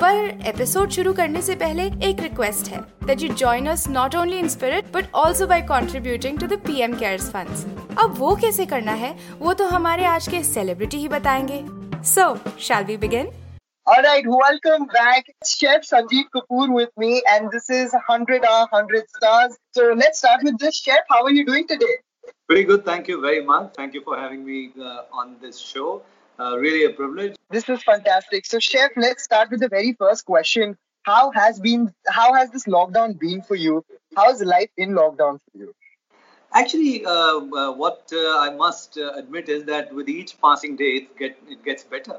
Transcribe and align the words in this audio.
पर 0.00 0.46
एपिसोड 0.48 0.90
शुरू 0.90 1.12
करने 1.14 1.40
से 1.42 1.54
पहले 1.56 1.84
एक 2.08 2.20
रिक्वेस्ट 2.20 2.68
है 2.70 2.80
that 3.06 3.22
you 3.22 3.28
join 3.42 3.66
us 3.70 3.86
not 3.88 4.14
only 4.16 4.38
in 4.38 4.48
spirit 4.48 4.92
but 4.92 5.14
also 5.16 5.46
by 5.46 5.60
contributing 5.70 6.38
to 6.40 6.46
the 6.46 6.58
PM 6.66 6.96
CARES 6.98 7.30
funds 7.32 7.64
अब 8.02 8.14
वो 8.18 8.34
कैसे 8.42 8.66
करना 8.66 8.92
है 9.04 9.14
वो 9.38 9.52
तो 9.60 9.66
हमारे 9.68 10.04
आज 10.06 10.28
के 10.28 10.42
सेलिब्रिटी 10.44 10.96
ही 10.96 11.08
बताएँगे 11.08 11.64
so 12.14 12.34
shall 12.68 12.84
we 12.84 12.96
begin 13.06 13.32
All 13.86 14.02
right, 14.04 14.24
welcome 14.28 14.86
back. 14.92 15.28
Chef 15.48 15.84
Sanjeev 15.88 16.24
Kapoor 16.36 16.64
with 16.76 16.88
me, 17.02 17.10
and 17.32 17.52
this 17.52 17.68
is 17.70 17.92
100 17.98 18.44
hour, 18.44 18.64
100 18.72 19.04
stars. 19.10 19.54
So 19.78 19.84
let's 20.00 20.22
start 20.22 20.42
with 20.42 20.56
this. 20.58 20.80
Chef, 20.86 21.04
how 21.12 21.20
are 21.22 21.34
you 21.36 21.44
doing 21.50 21.68
today? 21.68 21.92
Pretty 22.48 22.64
good. 22.64 22.84
Thank 22.88 23.12
you 23.12 23.20
very 23.20 23.44
much. 23.44 23.68
Thank 23.76 23.94
you 23.94 24.02
for 24.08 24.18
having 24.18 24.44
me 24.44 24.58
uh, 24.80 25.20
on 25.22 25.30
this 25.40 25.62
show. 25.68 25.86
Uh, 26.38 26.58
really 26.58 26.84
a 26.84 26.90
privilege. 26.90 27.34
This 27.50 27.68
is 27.68 27.82
fantastic. 27.82 28.44
So, 28.46 28.58
Chef, 28.58 28.90
let's 28.96 29.22
start 29.22 29.50
with 29.50 29.60
the 29.60 29.68
very 29.68 29.94
first 29.94 30.26
question. 30.26 30.76
How 31.02 31.30
has 31.32 31.60
been? 31.60 31.94
How 32.08 32.34
has 32.34 32.50
this 32.50 32.64
lockdown 32.66 33.18
been 33.18 33.42
for 33.42 33.54
you? 33.54 33.84
How's 34.16 34.42
life 34.42 34.70
in 34.76 34.90
lockdown 34.90 35.40
for 35.40 35.58
you? 35.58 35.74
Actually, 36.52 37.04
uh, 37.04 37.10
uh, 37.10 37.72
what 37.72 38.12
uh, 38.12 38.38
I 38.38 38.50
must 38.50 38.98
uh, 38.98 39.12
admit 39.14 39.48
is 39.48 39.64
that 39.64 39.94
with 39.94 40.08
each 40.08 40.40
passing 40.40 40.76
day, 40.76 40.92
it, 41.00 41.16
get, 41.16 41.38
it 41.48 41.64
gets 41.64 41.84
better. 41.84 42.14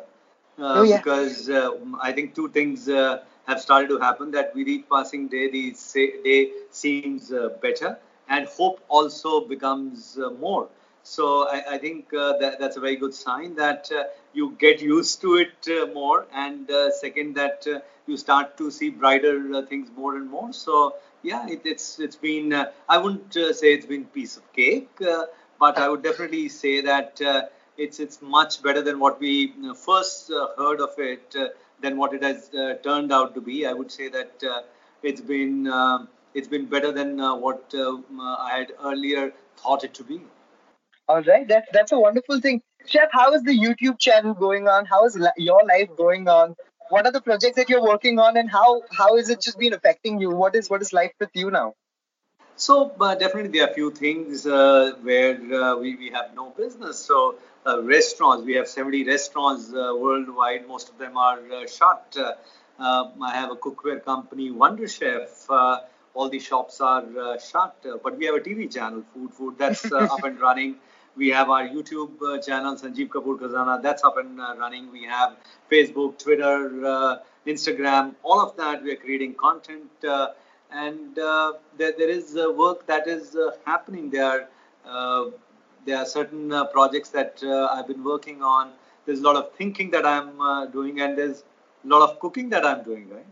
Uh, 0.57 0.73
Oh, 0.79 0.83
yeah. 0.83 0.97
Because 0.97 1.49
uh, 1.49 1.71
I 2.01 2.11
think 2.11 2.33
two 2.33 2.49
things 2.49 2.89
uh, 2.89 3.23
have 3.47 3.61
started 3.61 3.89
to 3.89 3.99
happen. 3.99 4.31
That 4.31 4.55
with 4.55 4.67
each 4.67 4.85
passing 4.89 5.27
day, 5.27 5.49
the 5.51 5.75
day 6.23 6.51
seems 6.71 7.31
uh, 7.31 7.49
better, 7.61 7.97
and 8.29 8.47
hope 8.47 8.83
also 8.88 9.41
becomes 9.41 10.17
uh, 10.17 10.31
more. 10.31 10.69
So 11.08 11.47
I, 11.47 11.75
I 11.75 11.77
think 11.77 12.13
uh, 12.13 12.38
that 12.39 12.59
that's 12.59 12.75
a 12.75 12.81
very 12.81 12.97
good 12.97 13.13
sign 13.13 13.55
that 13.55 13.89
uh, 13.97 14.03
you 14.33 14.55
get 14.59 14.81
used 14.81 15.22
to 15.22 15.36
it 15.44 15.69
uh, 15.75 15.86
more, 15.94 16.27
and 16.33 16.69
second 17.00 17.36
that 17.36 17.66
you 18.08 18.17
start 18.17 18.58
to 18.58 18.69
see 18.69 18.89
brighter 18.89 19.61
things 19.69 19.89
more 19.95 20.17
and 20.17 20.30
more. 20.30 20.52
So 20.52 20.95
yeah, 21.23 21.47
it, 21.47 21.61
it's 21.63 21.88
it's 22.00 22.17
been 22.17 22.53
I 22.89 22.97
wouldn't 22.97 23.33
say 23.33 23.73
it's 23.73 23.85
been 23.85 24.06
piece 24.19 24.35
of 24.35 24.51
cake, 24.51 24.90
but 25.59 25.78
I 25.78 25.88
would 25.88 26.03
definitely 26.03 26.50
say 26.50 26.81
that 26.81 27.22
it's 27.78 28.00
it's 28.01 28.22
much 28.22 28.62
better 28.62 28.81
than 28.81 29.00
what 29.00 29.19
we 29.22 29.53
first 29.88 30.29
uh, 30.29 30.47
heard 30.57 30.81
of 30.81 30.94
it, 30.97 31.35
uh, 31.39 31.50
than 31.81 31.97
what 31.97 32.13
it 32.13 32.24
has 32.24 32.50
uh, 32.53 32.74
turned 32.84 33.13
out 33.13 33.34
to 33.35 33.41
be. 33.41 33.66
I 33.66 33.74
would 33.74 33.91
say 33.91 34.09
that 34.09 34.44
it's 35.03 35.22
been 35.22 35.68
it's 36.34 36.50
been 36.50 36.66
better 36.66 36.91
than 36.91 37.19
what 37.45 37.74
I 37.74 38.57
had 38.57 38.74
earlier 38.84 39.31
thought 39.56 39.85
it 39.85 39.94
to 40.01 40.03
be. 40.03 40.19
All 41.09 41.22
right, 41.23 41.47
that, 41.47 41.66
that's 41.72 41.94
a 41.94 42.00
wonderful 42.00 42.41
thing. 42.41 42.62
Chef, 42.85 43.09
how 43.12 43.34
is 43.34 43.44
the 43.44 43.57
YouTube 43.57 43.97
channel 43.97 44.34
going 44.34 44.68
on? 44.68 44.85
How 44.85 45.06
is 45.06 45.16
li- 45.16 45.29
your 45.38 45.62
life 45.66 45.90
going 45.97 46.28
on? 46.28 46.56
What 46.90 47.06
are 47.06 47.12
the 47.12 47.22
projects 47.22 47.56
that 47.56 47.69
you're 47.69 47.84
working 47.84 48.19
on, 48.19 48.38
and 48.38 48.50
how 48.50 48.81
how 48.91 49.16
is 49.18 49.29
it 49.29 49.41
just 49.41 49.57
been 49.59 49.73
affecting 49.73 50.19
you? 50.22 50.29
What 50.31 50.56
is 50.56 50.69
what 50.69 50.81
is 50.81 50.94
life 50.94 51.12
with 51.19 51.29
you 51.34 51.51
now? 51.51 51.73
So 52.56 52.91
uh, 53.00 53.16
definitely 53.16 53.51
there 53.57 53.68
are 53.68 53.72
a 53.72 53.73
few 53.73 53.91
things 53.91 54.45
uh, 54.47 54.94
where 55.01 55.35
uh, 55.53 55.75
we, 55.78 55.95
we 55.95 56.09
have 56.12 56.34
no 56.35 56.50
business. 56.51 56.97
So 56.97 57.35
uh, 57.66 57.81
restaurants, 57.84 58.45
we 58.45 58.56
have 58.56 58.68
70 58.68 59.03
restaurants 59.06 59.74
uh, 59.74 59.94
worldwide. 59.97 60.68
Most 60.68 60.89
of 60.89 60.97
them 60.97 61.18
are 61.18 61.39
uh, 61.51 61.68
shut. 61.68 62.18
Uh, 62.18 62.34
uh, 62.79 63.12
I 63.22 63.35
have 63.35 63.51
a 63.51 63.56
cookware 63.56 64.03
company, 64.03 64.51
Wonder 64.51 64.88
Chef. 64.88 65.50
Uh, 65.50 65.79
all 66.13 66.29
the 66.29 66.39
shops 66.39 66.81
are 66.81 67.06
uh, 67.19 67.38
shut, 67.38 67.75
uh, 67.85 67.97
but 68.03 68.18
we 68.18 68.25
have 68.25 68.35
a 68.35 68.39
TV 68.39 68.74
channel, 68.74 69.03
Food 69.13 69.34
Food, 69.34 69.56
that's 69.57 69.91
uh, 69.91 69.97
up 69.97 70.24
and 70.24 70.39
running. 70.47 70.78
We 71.17 71.29
have 71.29 71.50
our 71.50 71.67
YouTube 71.67 72.22
uh, 72.22 72.39
channel, 72.39 72.75
Sanjeev 72.75 73.09
Kapoor 73.09 73.39
Khazana, 73.39 73.81
that's 73.81 74.03
up 74.03 74.17
and 74.17 74.39
uh, 74.39 74.55
running. 74.59 74.91
We 74.91 75.03
have 75.05 75.35
Facebook, 75.72 76.19
Twitter, 76.19 76.85
uh, 76.85 77.17
Instagram, 77.47 78.13
all 78.22 78.39
of 78.39 78.55
that. 78.57 78.83
We 78.83 78.91
are 78.91 78.97
creating 78.97 79.33
content. 79.33 79.89
Uh, 80.07 80.27
and 80.72 81.17
uh, 81.17 81.53
there, 81.75 81.94
there 81.97 82.09
is 82.09 82.35
work 82.56 82.85
that 82.85 83.07
is 83.07 83.35
happening 83.66 84.11
there. 84.11 84.47
There 84.85 85.97
are 85.97 86.06
certain 86.06 86.50
projects 86.72 87.09
that 87.09 87.41
I've 87.44 87.88
been 87.88 88.03
working 88.03 88.44
on. 88.44 88.73
There's 89.06 89.19
a 89.19 89.23
lot 89.23 89.38
of 89.38 89.53
thinking 89.53 89.89
that 89.91 90.06
I'm 90.06 90.72
doing, 90.72 91.01
and 91.01 91.17
there's 91.17 91.44
a 91.83 91.88
lot 91.88 92.07
of 92.07 92.19
cooking 92.19 92.50
that 92.50 92.63
I'm 92.63 92.83
doing, 92.83 93.09
right? 93.09 93.25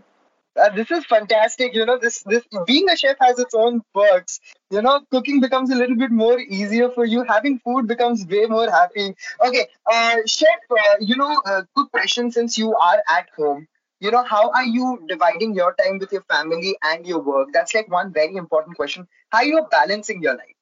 Uh, 0.60 0.70
this 0.70 0.90
is 0.92 1.06
fantastic. 1.06 1.74
You 1.74 1.86
know, 1.86 1.98
this 2.00 2.24
this 2.24 2.44
being 2.66 2.90
a 2.90 2.96
chef 2.98 3.18
has 3.22 3.40
its 3.40 3.54
own 3.54 3.82
perks. 3.94 4.40
You 4.72 4.82
know, 4.82 5.02
cooking 5.12 5.40
becomes 5.42 5.70
a 5.72 5.76
little 5.76 5.96
bit 5.98 6.12
more 6.12 6.40
easier 6.40 6.90
for 6.90 7.06
you. 7.06 7.24
Having 7.24 7.60
food 7.60 7.88
becomes 7.88 8.26
way 8.26 8.46
more 8.46 8.70
happy. 8.70 9.16
Okay, 9.46 9.68
uh, 9.92 10.16
chef. 10.26 10.60
Uh, 10.72 10.96
you 11.02 11.16
know, 11.18 11.42
uh, 11.46 11.62
quick 11.76 11.92
question: 11.92 12.32
since 12.32 12.58
you 12.58 12.76
are 12.76 13.02
at 13.18 13.30
home, 13.38 13.68
you 14.00 14.12
know, 14.12 14.24
how 14.24 14.50
are 14.52 14.66
you 14.66 15.04
dividing 15.08 15.54
your 15.56 15.74
time 15.84 16.00
with 16.00 16.12
your 16.14 16.24
family 16.36 16.78
and 16.84 17.06
your 17.06 17.20
work? 17.20 17.50
That's 17.54 17.74
like 17.76 17.90
one 17.92 18.14
very 18.14 18.36
important 18.36 18.78
question. 18.78 19.08
How 19.32 19.42
you 19.42 19.58
are 19.60 19.68
balancing 19.70 20.22
your 20.24 20.36
life? 20.36 20.56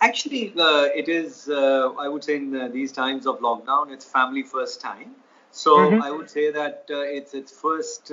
Actually, 0.00 0.52
uh, 0.58 0.88
it 0.94 1.08
is, 1.08 1.48
uh, 1.48 1.90
I 1.98 2.08
would 2.08 2.22
say, 2.24 2.36
in 2.36 2.54
uh, 2.54 2.68
these 2.68 2.92
times 2.92 3.26
of 3.26 3.40
lockdown, 3.40 3.90
it's 3.92 4.04
family 4.04 4.42
first 4.42 4.80
time. 4.80 5.14
So 5.50 5.74
Mhm. 5.76 6.02
I 6.02 6.10
would 6.10 6.30
say 6.30 6.50
that 6.52 6.86
uh, 6.90 7.00
it's 7.18 7.34
it's 7.34 7.52
first 7.60 8.12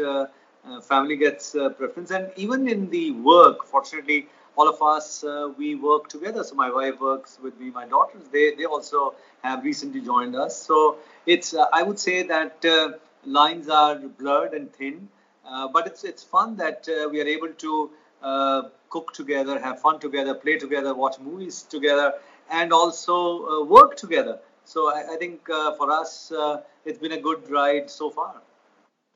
family 0.82 1.16
gets 1.16 1.56
uh, 1.56 1.70
preference, 1.70 2.12
and 2.12 2.32
even 2.36 2.68
in 2.68 2.90
the 2.90 3.12
work, 3.12 3.66
fortunately, 3.66 4.28
all 4.58 4.68
of 4.70 4.82
us 4.82 5.24
uh, 5.24 5.50
we 5.58 5.76
work 5.76 6.08
together. 6.08 6.44
So 6.44 6.56
my 6.56 6.70
wife 6.72 7.00
works 7.00 7.38
with 7.42 7.60
me, 7.60 7.72
my 7.72 7.86
daughters 7.86 8.24
they 8.32 8.46
they 8.56 8.66
also 8.66 9.16
have 9.44 9.64
recently 9.64 10.02
joined 10.02 10.36
us. 10.36 10.56
So 10.70 10.98
it's 11.26 11.54
uh, 11.54 11.68
I 11.74 11.84
would 11.84 12.00
say 12.00 12.24
that 12.24 12.66
uh, 12.66 12.94
lines 13.26 13.70
are 13.70 13.96
blurred 14.22 14.54
and 14.54 14.72
thin, 14.80 15.10
uh, 15.46 15.68
but 15.68 15.88
it's 15.88 16.04
it's 16.04 16.24
fun 16.24 16.56
that 16.64 16.88
uh, 16.90 17.10
we 17.10 17.22
are 17.22 17.30
able 17.38 17.54
to 17.66 17.90
uh, 18.22 18.62
cook 18.90 19.14
together, 19.14 19.60
have 19.60 19.82
fun 19.82 20.00
together, 20.00 20.34
play 20.34 20.58
together, 20.58 20.94
watch 20.94 21.20
movies 21.20 21.64
together, 21.64 22.14
and 22.50 22.72
also 22.72 23.16
uh, 23.48 23.64
work 23.78 23.98
together. 23.98 24.40
So 24.64 24.90
I, 24.90 25.14
I 25.14 25.18
think 25.18 25.50
uh, 25.50 25.74
for 25.76 25.92
us, 25.92 26.32
uh, 26.32 26.62
it's 26.86 26.98
been 26.98 27.12
a 27.12 27.22
good 27.30 27.50
ride 27.50 27.90
so 27.90 28.10
far. 28.10 28.36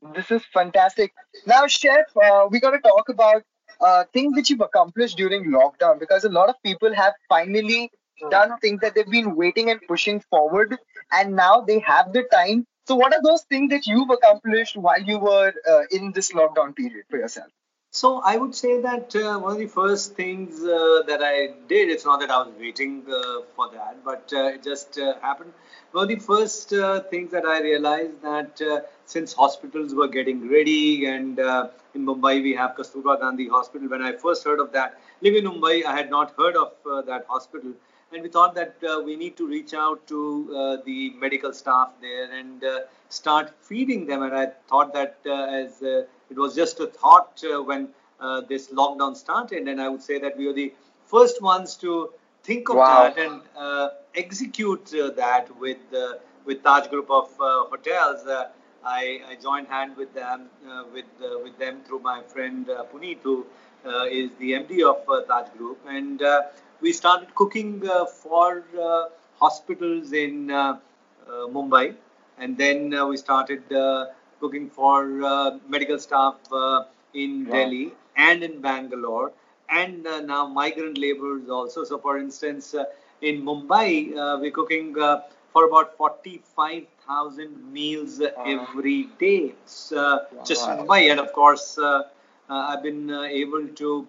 This 0.02 0.30
is 0.30 0.44
fantastic. 0.52 1.12
Now, 1.46 1.66
chef, 1.66 2.06
uh, 2.16 2.48
we 2.50 2.60
got 2.60 2.70
to 2.72 2.80
talk 2.80 3.08
about 3.08 3.42
uh, 3.80 4.04
things 4.12 4.34
that 4.34 4.48
you've 4.50 4.60
accomplished 4.60 5.16
during 5.16 5.44
lockdown 5.46 5.98
because 5.98 6.24
a 6.24 6.28
lot 6.28 6.48
of 6.48 6.56
people 6.62 6.94
have 6.94 7.14
finally 7.28 7.90
done 8.30 8.58
things 8.60 8.80
that 8.80 8.94
they've 8.94 9.10
been 9.10 9.36
waiting 9.36 9.70
and 9.70 9.80
pushing 9.88 10.20
forward, 10.20 10.76
and 11.12 11.34
now 11.36 11.60
they 11.62 11.78
have 11.80 12.12
the 12.12 12.24
time. 12.32 12.66
So, 12.86 12.94
what 12.94 13.14
are 13.14 13.22
those 13.22 13.42
things 13.44 13.70
that 13.70 13.86
you've 13.86 14.10
accomplished 14.10 14.76
while 14.76 15.02
you 15.02 15.18
were 15.18 15.52
uh, 15.68 15.82
in 15.90 16.12
this 16.12 16.32
lockdown 16.32 16.76
period 16.76 17.04
for 17.08 17.18
yourself? 17.18 17.50
So 17.92 18.20
I 18.20 18.36
would 18.36 18.54
say 18.54 18.80
that 18.80 19.14
uh, 19.16 19.38
one 19.40 19.52
of 19.52 19.58
the 19.58 19.66
first 19.66 20.14
things 20.14 20.62
uh, 20.62 21.02
that 21.08 21.20
I 21.22 21.48
did, 21.68 21.88
it's 21.88 22.04
not 22.04 22.20
that 22.20 22.30
I 22.30 22.38
was 22.38 22.52
waiting 22.58 23.04
uh, 23.10 23.40
for 23.56 23.68
that, 23.72 24.04
but 24.04 24.32
uh, 24.32 24.54
it 24.54 24.62
just 24.62 24.96
uh, 24.98 25.14
happened. 25.20 25.52
One 25.92 26.04
of 26.04 26.08
the 26.08 26.24
first 26.24 26.72
uh, 26.72 27.00
things 27.00 27.32
that 27.32 27.44
I 27.44 27.60
realized 27.60 28.22
that 28.22 28.62
since 29.06 29.32
hospitals 29.32 29.92
were 29.92 30.06
getting 30.06 30.48
ready 30.48 31.06
and 31.06 31.36
in 31.40 32.06
Mumbai 32.06 32.40
we 32.44 32.54
have 32.54 32.76
Kasturba 32.76 33.18
Gandhi 33.20 33.48
Hospital. 33.48 33.88
When 33.88 34.02
I 34.02 34.12
first 34.12 34.44
heard 34.44 34.60
of 34.60 34.70
that, 34.72 35.00
living 35.20 35.44
in 35.44 35.50
Mumbai, 35.50 35.84
I 35.84 35.96
had 35.96 36.10
not 36.10 36.32
heard 36.38 36.56
of 36.56 36.72
that 37.06 37.26
hospital. 37.28 37.72
and 38.12 38.22
we 38.22 38.28
thought 38.28 38.54
that 38.54 38.76
we 39.04 39.16
need 39.16 39.36
to 39.40 39.48
reach 39.48 39.74
out 39.74 40.06
to 40.12 40.20
the 40.86 41.10
medical 41.24 41.52
staff 41.52 41.90
there 42.00 42.30
and 42.38 42.62
start 43.08 43.52
feeding 43.62 44.06
them. 44.06 44.22
And 44.22 44.32
I 44.32 44.46
thought 44.68 44.92
that 44.94 45.18
as 45.26 45.82
it 46.30 46.36
was 46.36 46.54
just 46.54 46.80
a 46.80 46.86
thought 46.86 47.42
uh, 47.44 47.62
when 47.62 47.88
uh, 48.20 48.42
this 48.42 48.68
lockdown 48.68 49.16
started, 49.16 49.66
and 49.66 49.80
I 49.80 49.88
would 49.88 50.02
say 50.02 50.18
that 50.18 50.36
we 50.36 50.46
were 50.46 50.52
the 50.52 50.72
first 51.06 51.42
ones 51.42 51.76
to 51.76 52.12
think 52.42 52.68
of 52.68 52.76
wow. 52.76 53.02
that 53.02 53.18
and 53.18 53.40
uh, 53.56 53.88
execute 54.14 54.92
uh, 54.94 55.10
that 55.10 55.54
with 55.58 55.78
with 56.44 56.62
Taj 56.62 56.88
Group 56.88 57.10
of 57.10 57.30
hotels. 57.38 58.26
I, 58.82 59.20
I, 59.28 59.36
joined 59.42 59.68
hand 59.68 59.94
with 59.94 60.14
them 60.14 60.48
with 60.94 61.04
with 61.42 61.58
them 61.58 61.80
through 61.86 61.98
my 62.00 62.22
friend 62.22 62.66
Puneet, 62.90 63.18
who 63.22 63.46
is 64.10 64.30
the 64.38 64.52
MD 64.52 64.82
of 64.82 65.26
Taj 65.26 65.50
Group, 65.56 65.78
and 65.86 66.22
we 66.80 66.92
started 66.92 67.34
cooking 67.34 67.82
uh, 67.86 68.06
for 68.06 68.64
uh, 68.80 69.06
hospitals 69.38 70.12
in 70.12 70.50
uh, 70.50 70.78
Mumbai, 71.28 71.94
and 72.38 72.56
then 72.56 73.08
we 73.08 73.16
started 73.16 73.62
cooking 74.40 74.68
for 74.68 75.04
medical 75.68 75.98
staff 75.98 76.36
in 77.14 77.46
wow. 77.46 77.52
Delhi 77.52 77.92
and 78.16 78.42
in 78.42 78.60
Bangalore, 78.60 79.32
and 79.68 80.02
now 80.02 80.46
migrant 80.46 80.98
laborers 80.98 81.48
also. 81.48 81.84
So, 81.84 81.98
for 81.98 82.18
instance, 82.18 82.74
in 83.22 83.42
Mumbai, 83.42 84.40
we're 84.40 84.50
cooking 84.50 84.94
for 85.52 85.64
about 85.64 85.96
45,000 85.96 87.72
meals 87.72 88.20
uh, 88.20 88.30
every 88.46 89.08
day. 89.18 89.54
So, 89.66 89.98
uh, 89.98 90.24
wow. 90.32 90.44
Just 90.44 90.68
in 90.68 90.76
Mumbai. 90.78 91.10
And 91.10 91.20
of 91.20 91.32
course, 91.32 91.78
uh, 91.78 92.02
I've 92.48 92.82
been 92.82 93.10
able 93.10 93.66
to 93.66 94.06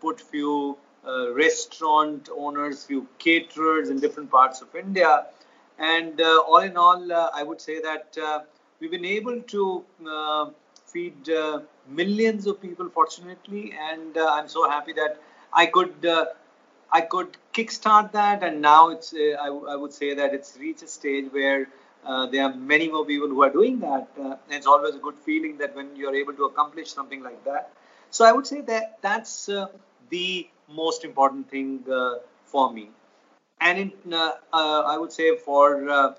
put 0.00 0.20
few 0.20 0.76
uh, 1.06 1.32
restaurant 1.32 2.28
owners, 2.36 2.84
few 2.84 3.06
caterers 3.18 3.90
in 3.90 4.00
different 4.00 4.28
parts 4.28 4.60
of 4.60 4.74
India. 4.74 5.26
And 5.78 6.20
uh, 6.20 6.42
all 6.48 6.58
in 6.58 6.76
all, 6.76 7.12
uh, 7.12 7.30
I 7.32 7.44
would 7.44 7.60
say 7.60 7.80
that 7.80 8.18
we've 8.80 8.90
been 8.90 9.04
able 9.04 9.40
to 9.42 9.84
feed 10.86 11.28
millions 11.88 12.46
of 12.46 12.60
people, 12.60 12.88
fortunately. 12.88 13.74
And 13.90 14.16
I'm 14.16 14.48
so 14.48 14.68
happy 14.68 14.92
that 14.94 15.20
I 15.52 15.66
could 15.66 16.06
I 16.90 17.00
could 17.00 17.36
kickstart 17.52 18.12
that, 18.12 18.42
and 18.42 18.60
now 18.60 18.90
it's 18.90 19.12
uh, 19.12 19.36
I, 19.40 19.76
would 19.76 19.92
say 19.92 20.14
that 20.14 20.34
it's 20.34 20.56
reached 20.58 20.82
a 20.82 20.86
stage 20.86 21.26
where 21.32 21.68
uh, 22.04 22.26
there 22.26 22.44
are 22.44 22.54
many 22.54 22.88
more 22.88 23.04
people 23.04 23.28
who 23.28 23.42
are 23.42 23.50
doing 23.50 23.80
that, 23.80 24.08
uh, 24.18 24.22
and 24.22 24.52
it's 24.58 24.66
always 24.66 24.94
a 24.94 24.98
good 24.98 25.16
feeling 25.16 25.58
that 25.58 25.74
when 25.74 25.96
you're 25.96 26.14
able 26.14 26.34
to 26.34 26.44
accomplish 26.44 26.92
something 26.92 27.22
like 27.22 27.44
that. 27.44 27.70
So 28.10 28.24
I 28.24 28.32
would 28.32 28.46
say 28.46 28.60
that 28.62 28.98
that's 29.02 29.50
the 30.10 30.48
most 30.68 31.04
important 31.04 31.50
thing 31.50 31.84
uh, 31.90 32.14
for 32.44 32.72
me. 32.72 32.90
And 33.60 33.78
in, 33.78 34.12
uh, 34.12 34.32
uh, 34.52 34.82
I 34.82 34.96
would 34.98 35.12
say 35.12 35.36
for 35.36 36.14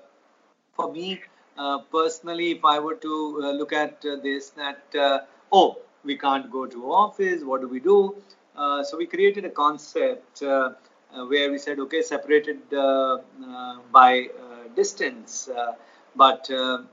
for 0.74 0.92
me 0.92 1.22
Uh, 1.58 1.78
personally, 1.90 2.52
if 2.52 2.64
I 2.64 2.78
were 2.78 2.94
to 2.94 3.40
uh, 3.42 3.50
look 3.50 3.72
at 3.72 4.04
uh, 4.04 4.16
this, 4.22 4.50
that 4.50 5.26
oh, 5.50 5.78
we 6.04 6.16
can't 6.16 6.50
go 6.50 6.66
to 6.66 6.92
office. 6.92 7.42
What 7.42 7.60
do 7.60 7.68
we 7.68 7.80
do? 7.80 8.14
so 8.88 8.96
we 8.96 9.06
created 9.06 9.44
a 9.44 9.50
concept 9.50 10.40
where 10.40 11.50
we 11.52 11.58
said, 11.58 11.78
okay, 11.78 12.02
separated 12.02 12.58
by 12.70 14.28
distance, 14.74 15.48
but 16.16 16.50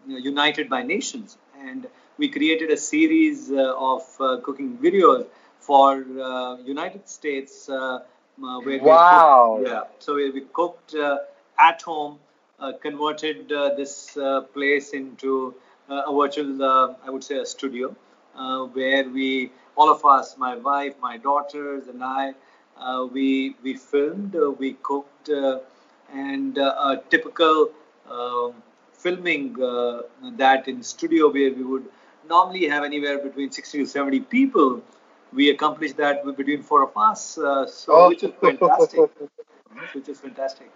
united 0.07 0.69
by 0.69 0.83
nations. 0.83 1.37
And 1.59 1.87
we 2.17 2.29
created 2.29 2.69
a 2.71 2.77
series 2.77 3.51
of 3.51 4.03
cooking 4.43 4.77
videos 4.77 5.25
for 5.65 6.05
uh, 6.21 6.57
United 6.57 7.09
States. 7.09 7.69
Uh, 7.69 7.99
uh, 8.43 8.59
where 8.59 8.79
wow. 8.79 9.57
We 9.57 9.65
cooked, 9.65 9.73
yeah. 9.73 9.83
So 9.99 10.15
we, 10.15 10.29
we 10.31 10.41
cooked 10.53 10.95
at 11.57 11.81
home, 11.81 12.19
Uh, 12.59 12.71
converted 12.81 13.51
uh, 13.51 13.75
this 13.75 14.15
uh, 14.17 14.41
place 14.41 14.91
into 14.91 15.53
a 15.89 16.13
virtual, 16.15 16.63
I 17.05 17.09
would 17.09 17.23
say, 17.23 17.37
a 17.37 17.45
studio, 17.45 17.95
where 18.73 19.09
we, 19.09 19.51
all 19.75 19.89
of 19.91 20.03
us, 20.05 20.37
my 20.37 20.55
wife, 20.55 20.95
my 21.01 21.17
daughters, 21.17 21.87
and 21.87 22.03
I, 22.03 22.33
we 23.11 23.55
we 23.61 23.75
filmed, 23.75 24.35
we 24.57 24.73
cooked, 24.81 25.29
and 25.29 26.57
a 26.57 27.03
typical 27.09 27.71
um, 28.09 28.53
filming 28.93 29.61
uh, 29.61 30.01
that 30.37 30.67
in 30.67 30.81
studio 30.81 31.31
where 31.31 31.53
we 31.53 31.63
would 31.63 31.85
normally 32.27 32.67
have 32.67 32.83
anywhere 32.83 33.19
between 33.19 33.51
60 33.51 33.79
to 33.79 33.85
70 33.85 34.21
people 34.21 34.81
we 35.33 35.49
accomplished 35.49 35.97
that 35.97 36.25
between 36.37 36.63
four 36.63 36.83
of 36.83 36.91
us. 36.95 37.37
Uh, 37.37 37.67
so 37.67 37.93
oh. 37.93 38.09
which 38.09 38.23
is 38.23 38.31
fantastic. 38.41 38.99
which 39.93 40.09
is 40.09 40.19
fantastic. 40.19 40.71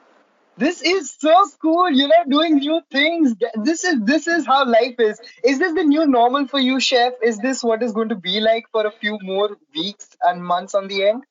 This 0.59 0.81
is 0.81 1.15
so 1.17 1.33
cool, 1.61 1.89
you 1.89 2.09
know, 2.09 2.23
doing 2.27 2.55
new 2.55 2.81
things. 2.91 3.33
This 3.63 3.85
is 3.85 4.01
this 4.03 4.27
is 4.27 4.45
how 4.45 4.65
life 4.67 4.99
is. 4.99 5.21
Is 5.41 5.57
this 5.57 5.73
the 5.73 5.85
new 5.85 6.05
normal 6.05 6.47
for 6.47 6.59
you, 6.59 6.81
chef? 6.81 7.13
Is 7.23 7.37
this 7.37 7.63
what 7.63 7.81
is 7.81 7.93
going 7.93 8.09
to 8.09 8.15
be 8.15 8.41
like 8.41 8.65
for 8.73 8.85
a 8.85 8.91
few 8.91 9.17
more 9.21 9.55
weeks 9.73 10.09
and 10.21 10.43
months 10.43 10.75
on 10.75 10.89
the 10.89 11.07
end? 11.07 11.23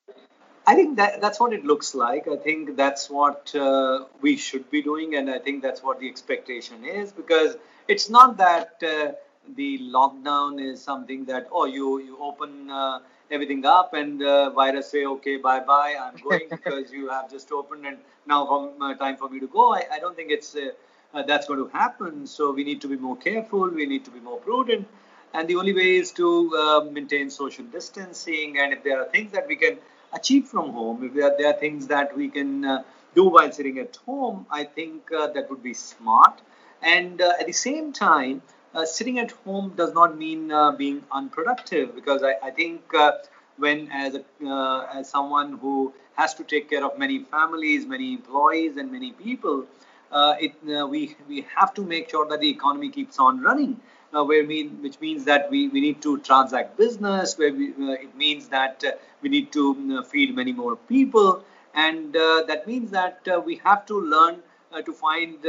I 0.66 0.74
think 0.74 0.96
that 0.96 1.20
that's 1.20 1.38
what 1.38 1.52
it 1.52 1.66
looks 1.66 1.94
like. 1.94 2.26
I 2.26 2.36
think 2.36 2.74
that's 2.76 3.10
what 3.10 3.54
uh, 3.54 4.06
we 4.22 4.36
should 4.38 4.70
be 4.70 4.80
doing, 4.80 5.14
and 5.14 5.28
I 5.28 5.38
think 5.38 5.62
that's 5.62 5.82
what 5.82 6.00
the 6.00 6.08
expectation 6.08 6.86
is 6.86 7.12
because 7.12 7.56
it's 7.86 8.08
not 8.08 8.38
that 8.38 8.82
uh, 8.82 9.12
the 9.56 9.78
lockdown 9.98 10.58
is 10.72 10.82
something 10.82 11.26
that 11.26 11.48
oh 11.52 11.66
you 11.66 11.98
you 12.00 12.16
open 12.18 12.70
uh, 12.70 13.00
everything 13.30 13.64
up 13.64 13.94
and 13.94 14.22
uh, 14.22 14.50
virus 14.50 14.90
say 14.90 15.04
okay 15.04 15.36
bye 15.36 15.60
bye 15.60 15.94
I'm 16.00 16.16
going 16.22 16.46
because 16.50 16.90
you 16.92 17.08
have 17.08 17.30
just 17.30 17.52
opened 17.52 17.86
and 17.86 17.98
now 18.28 18.46
from, 18.46 18.82
uh, 18.82 18.94
time 18.94 19.16
for 19.16 19.28
me 19.28 19.40
to 19.40 19.46
go. 19.48 19.74
I, 19.74 19.84
I 19.92 19.98
don't 19.98 20.14
think 20.14 20.30
it's 20.30 20.54
uh, 20.54 20.70
uh, 21.14 21.22
that's 21.22 21.46
going 21.46 21.58
to 21.58 21.68
happen. 21.76 22.26
So 22.26 22.52
we 22.52 22.62
need 22.62 22.80
to 22.82 22.88
be 22.88 22.96
more 22.96 23.16
careful. 23.16 23.68
We 23.70 23.86
need 23.86 24.04
to 24.04 24.10
be 24.10 24.20
more 24.20 24.38
prudent. 24.38 24.86
And 25.32 25.48
the 25.48 25.56
only 25.56 25.74
way 25.74 25.96
is 25.96 26.12
to 26.12 26.28
uh, 26.56 26.80
maintain 26.90 27.30
social 27.30 27.64
distancing. 27.64 28.58
And 28.58 28.72
if 28.72 28.84
there 28.84 29.00
are 29.00 29.06
things 29.06 29.32
that 29.32 29.48
we 29.48 29.56
can 29.56 29.78
achieve 30.12 30.46
from 30.46 30.72
home, 30.72 31.04
if 31.04 31.14
there 31.14 31.32
are, 31.32 31.36
there 31.38 31.48
are 31.48 31.58
things 31.58 31.86
that 31.88 32.16
we 32.16 32.28
can 32.28 32.84
do 33.14 33.24
while 33.28 33.50
sitting 33.50 33.78
at 33.78 33.96
home, 34.06 34.46
I 34.50 34.64
think 34.64 35.08
that 35.10 35.46
would 35.50 35.62
be 35.62 35.74
smart. 35.74 36.40
And 36.82 37.20
at 37.20 37.46
the 37.46 37.52
same 37.52 37.92
time, 37.92 38.42
uh, 38.74 38.84
sitting 38.84 39.18
at 39.18 39.30
home 39.30 39.72
does 39.76 39.92
not 39.94 40.16
mean 40.16 40.52
uh, 40.52 40.72
being 40.72 41.04
unproductive 41.10 41.94
because 41.94 42.22
I, 42.22 42.34
I 42.42 42.50
think 42.50 42.82
uh, 42.94 43.12
when 43.56 43.90
as 43.92 44.14
a, 44.14 44.24
uh, 44.46 44.86
as 44.94 45.08
someone 45.08 45.58
who 45.58 45.92
has 46.16 46.34
to 46.34 46.44
take 46.44 46.68
care 46.70 46.84
of 46.84 46.98
many 46.98 47.20
families, 47.20 47.86
many 47.86 48.14
employees, 48.14 48.76
and 48.76 48.92
many 48.92 49.12
people, 49.12 49.66
uh, 50.12 50.34
it 50.40 50.54
uh, 50.68 50.86
we 50.86 51.16
we 51.28 51.46
have 51.56 51.74
to 51.74 51.82
make 51.82 52.10
sure 52.10 52.28
that 52.28 52.40
the 52.40 52.50
economy 52.50 52.90
keeps 52.90 53.18
on 53.18 53.40
running. 53.40 53.80
where 54.28 54.44
mean 54.50 54.68
which 54.82 54.94
means 55.00 55.24
that 55.24 55.50
we, 55.50 55.58
we 55.72 55.80
need 55.80 55.98
to 56.04 56.12
transact 56.28 56.76
business. 56.76 57.36
Where 57.38 57.52
we, 57.52 57.66
it 58.04 58.14
means 58.16 58.48
that 58.48 58.84
we 59.22 59.28
need 59.28 59.52
to 59.56 60.02
feed 60.12 60.34
many 60.34 60.52
more 60.52 60.76
people, 60.92 61.44
and 61.74 62.14
that 62.14 62.66
means 62.66 62.90
that 62.90 63.28
we 63.48 63.60
have 63.64 63.84
to 63.90 64.00
learn 64.14 64.42
to 64.86 64.92
find 64.92 65.46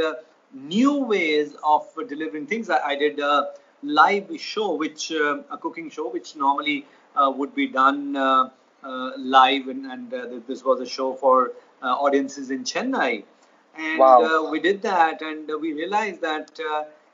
new 0.52 1.04
ways 1.04 1.54
of 1.62 1.86
delivering 2.08 2.46
things. 2.46 2.70
I, 2.70 2.78
I 2.78 2.96
did 2.96 3.18
a 3.18 3.52
live 3.82 4.30
show, 4.38 4.74
which 4.74 5.12
uh, 5.12 5.42
a 5.50 5.58
cooking 5.58 5.90
show, 5.90 6.08
which 6.10 6.36
normally 6.36 6.86
uh, 7.16 7.32
would 7.36 7.54
be 7.54 7.66
done 7.68 8.16
uh, 8.16 8.50
uh 8.82 9.10
live, 9.18 9.68
and, 9.68 9.86
and 9.86 10.14
uh, 10.14 10.26
this 10.48 10.64
was 10.64 10.80
a 10.80 10.86
show 10.86 11.14
for 11.14 11.52
uh, 11.82 11.86
audiences 11.86 12.50
in 12.50 12.64
Chennai. 12.64 13.24
And 13.76 13.98
wow. 13.98 14.50
we 14.50 14.60
did 14.60 14.82
that, 14.82 15.22
and 15.22 15.50
we 15.60 15.72
realized 15.72 16.20
that 16.22 16.50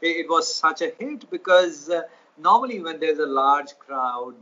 it, 0.00 0.16
it, 0.24 0.28
was 0.28 0.52
such 0.52 0.80
a 0.80 0.90
hit 0.98 1.30
because 1.30 1.90
normally 2.38 2.80
when 2.80 2.98
there's 2.98 3.18
a 3.18 3.26
large 3.26 3.78
crowd, 3.78 4.34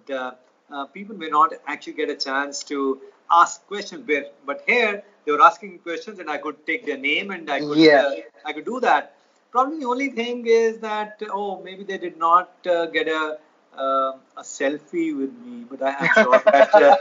people 0.93 1.17
may 1.17 1.29
not 1.29 1.53
actually 1.67 1.95
get 1.95 2.09
a 2.09 2.15
chance 2.15 2.63
to 2.65 3.01
ask 3.31 3.67
questions. 3.67 4.09
But 4.47 4.63
here, 4.67 5.03
they 5.25 5.33
were 5.33 5.43
asking 5.43 5.79
questions 5.79 6.19
and 6.19 6.31
I 6.31 6.39
could 6.39 6.67
take 6.67 6.87
their 6.87 6.99
name 6.99 7.31
and 7.31 7.51
I 7.51 7.61
could 7.61 7.79
yeah. 7.79 8.07
uh, 8.07 8.49
I 8.49 8.53
could 8.53 8.65
do 8.65 8.81
that. 8.81 9.17
Probably 9.51 9.79
the 9.81 9.87
only 9.87 10.11
thing 10.11 10.47
is 10.47 10.79
that 10.79 11.23
oh 11.31 11.63
maybe 11.63 11.85
they 11.85 11.99
did 11.99 12.17
not 12.19 12.51
uh, 12.67 12.87
get 12.87 13.09
a 13.09 13.39
uh, 13.77 14.13
a 14.37 14.43
selfie 14.43 15.17
with 15.17 15.33
me, 15.45 15.65
but 15.69 15.83
I, 15.83 15.91
am 15.99 16.09
sure 16.15 16.39
that 16.45 16.75
uh, 16.75 16.97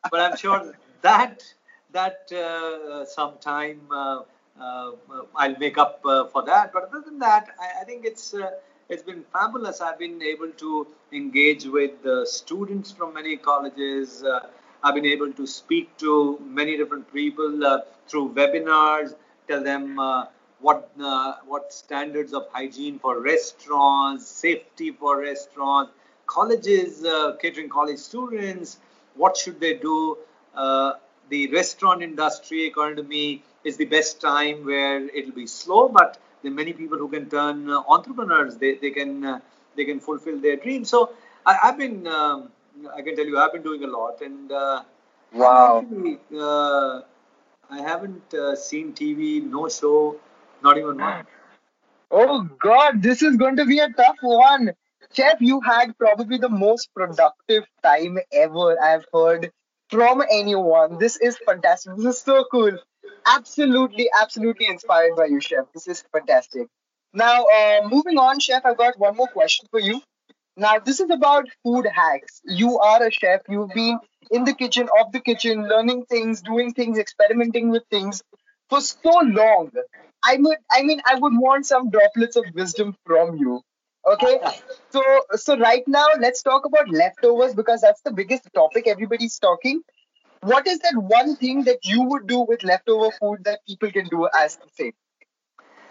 but 0.10 0.20
I'm 0.20 0.36
sure 0.36 0.74
that 1.02 1.42
that 1.92 2.30
uh, 2.32 3.04
sometime 3.04 3.80
uh, 3.90 4.22
I'll 4.60 5.58
make 5.58 5.78
up 5.78 6.00
for 6.02 6.42
that. 6.44 6.72
But 6.72 6.84
other 6.84 7.02
than 7.04 7.18
that, 7.20 7.48
I, 7.60 7.82
I 7.82 7.84
think 7.84 8.04
it's 8.04 8.34
it's 8.88 9.02
been 9.02 9.24
fabulous. 9.32 9.80
I've 9.80 9.98
been 9.98 10.22
able 10.22 10.50
to 10.50 10.86
engage 11.12 11.64
with 11.64 11.94
students 12.26 12.92
from 12.92 13.14
many 13.14 13.36
colleges. 13.36 14.22
I've 14.82 14.94
been 14.94 15.06
able 15.06 15.32
to 15.32 15.46
speak 15.46 15.96
to 15.98 16.38
many 16.44 16.76
different 16.76 17.12
people 17.12 17.64
uh, 17.64 17.80
through 18.08 18.34
webinars, 18.34 19.14
tell 19.48 19.62
them 19.62 19.98
uh, 19.98 20.26
what 20.60 20.90
uh, 21.00 21.34
what 21.46 21.72
standards 21.72 22.32
of 22.32 22.46
hygiene 22.52 22.98
for 22.98 23.20
restaurants, 23.20 24.26
safety 24.26 24.90
for 24.90 25.20
restaurants, 25.20 25.92
colleges, 26.26 27.04
uh, 27.04 27.36
catering 27.40 27.68
college 27.68 27.98
students, 27.98 28.78
what 29.14 29.36
should 29.36 29.60
they 29.60 29.74
do? 29.74 30.18
Uh, 30.54 30.94
the 31.28 31.48
restaurant 31.48 32.02
industry, 32.02 32.66
according 32.68 32.96
to 32.96 33.02
me, 33.02 33.42
is 33.64 33.76
the 33.76 33.84
best 33.84 34.20
time 34.20 34.64
where 34.64 35.08
it'll 35.08 35.32
be 35.32 35.46
slow, 35.46 35.88
but 35.88 36.18
there 36.42 36.52
are 36.52 36.54
many 36.54 36.72
people 36.72 36.96
who 36.98 37.08
can 37.08 37.28
turn 37.28 37.68
uh, 37.68 37.82
entrepreneurs. 37.88 38.56
They, 38.56 38.74
they 38.76 38.90
can 38.90 39.42
they 39.76 39.84
can 39.84 40.00
fulfill 40.00 40.38
their 40.40 40.56
dreams. 40.56 40.88
So 40.88 41.12
I, 41.44 41.58
have 41.62 41.78
been 41.78 42.06
um, 42.06 42.48
I 42.94 43.02
can 43.02 43.16
tell 43.16 43.26
you 43.26 43.38
I've 43.38 43.52
been 43.52 43.62
doing 43.62 43.84
a 43.84 43.86
lot, 43.86 44.20
and 44.20 44.52
uh, 44.52 44.82
wow, 45.32 45.82
actually, 45.82 46.18
uh, 46.38 47.00
I 47.70 47.80
haven't 47.80 48.34
uh, 48.34 48.54
seen 48.54 48.92
TV, 48.92 49.42
no 49.42 49.68
show, 49.68 50.16
not 50.62 50.78
even 50.78 50.98
one. 50.98 51.26
Oh 52.10 52.42
God, 52.60 53.02
this 53.02 53.22
is 53.22 53.36
going 53.36 53.56
to 53.56 53.64
be 53.64 53.78
a 53.78 53.88
tough 53.88 54.16
one. 54.20 54.72
Chef, 55.12 55.40
you 55.40 55.60
had 55.60 55.96
probably 55.98 56.38
the 56.38 56.48
most 56.48 56.92
productive 56.94 57.64
time 57.82 58.18
ever 58.32 58.80
I've 58.80 59.04
heard 59.12 59.52
from 59.90 60.22
anyone. 60.30 60.98
This 60.98 61.16
is 61.16 61.38
fantastic. 61.38 61.96
This 61.96 62.16
is 62.16 62.20
so 62.20 62.44
cool. 62.50 62.78
Absolutely, 63.26 64.08
absolutely 64.20 64.66
inspired 64.66 65.16
by 65.16 65.26
you, 65.26 65.40
Chef. 65.40 65.66
This 65.72 65.88
is 65.88 66.04
fantastic. 66.12 66.68
Now, 67.12 67.44
uh, 67.44 67.88
moving 67.88 68.18
on, 68.18 68.40
Chef, 68.40 68.64
I've 68.64 68.76
got 68.76 68.98
one 68.98 69.16
more 69.16 69.28
question 69.28 69.66
for 69.70 69.80
you. 69.80 70.00
Now, 70.56 70.78
this 70.78 71.00
is 71.00 71.10
about 71.10 71.48
food 71.62 71.86
hacks. 71.86 72.40
You 72.44 72.78
are 72.78 73.02
a 73.02 73.10
chef. 73.10 73.42
You've 73.48 73.74
been 73.74 73.98
in 74.30 74.44
the 74.44 74.54
kitchen, 74.54 74.88
off 74.88 75.12
the 75.12 75.20
kitchen, 75.20 75.68
learning 75.68 76.06
things, 76.06 76.40
doing 76.40 76.72
things, 76.72 76.98
experimenting 76.98 77.68
with 77.70 77.82
things 77.90 78.22
for 78.70 78.80
so 78.80 79.20
long. 79.22 79.70
I 80.24 80.36
would, 80.40 80.56
I 80.70 80.82
mean, 80.82 81.00
I 81.04 81.16
would 81.16 81.34
want 81.36 81.66
some 81.66 81.90
droplets 81.90 82.36
of 82.36 82.44
wisdom 82.54 82.96
from 83.04 83.36
you. 83.36 83.60
Okay, 84.06 84.38
so 84.90 85.02
so 85.34 85.58
right 85.58 85.82
now 85.88 86.06
let's 86.20 86.40
talk 86.42 86.64
about 86.64 86.88
leftovers 86.88 87.54
because 87.54 87.80
that's 87.80 88.00
the 88.02 88.12
biggest 88.12 88.48
topic 88.54 88.86
everybody's 88.86 89.36
talking. 89.40 89.82
What 90.42 90.68
is 90.68 90.78
that 90.80 90.94
one 90.96 91.34
thing 91.34 91.64
that 91.64 91.84
you 91.84 92.04
would 92.04 92.28
do 92.28 92.40
with 92.40 92.62
leftover 92.62 93.10
food 93.20 93.42
that 93.44 93.60
people 93.66 93.90
can 93.90 94.06
do 94.06 94.28
as 94.32 94.56
the 94.56 94.68
same? 94.74 94.92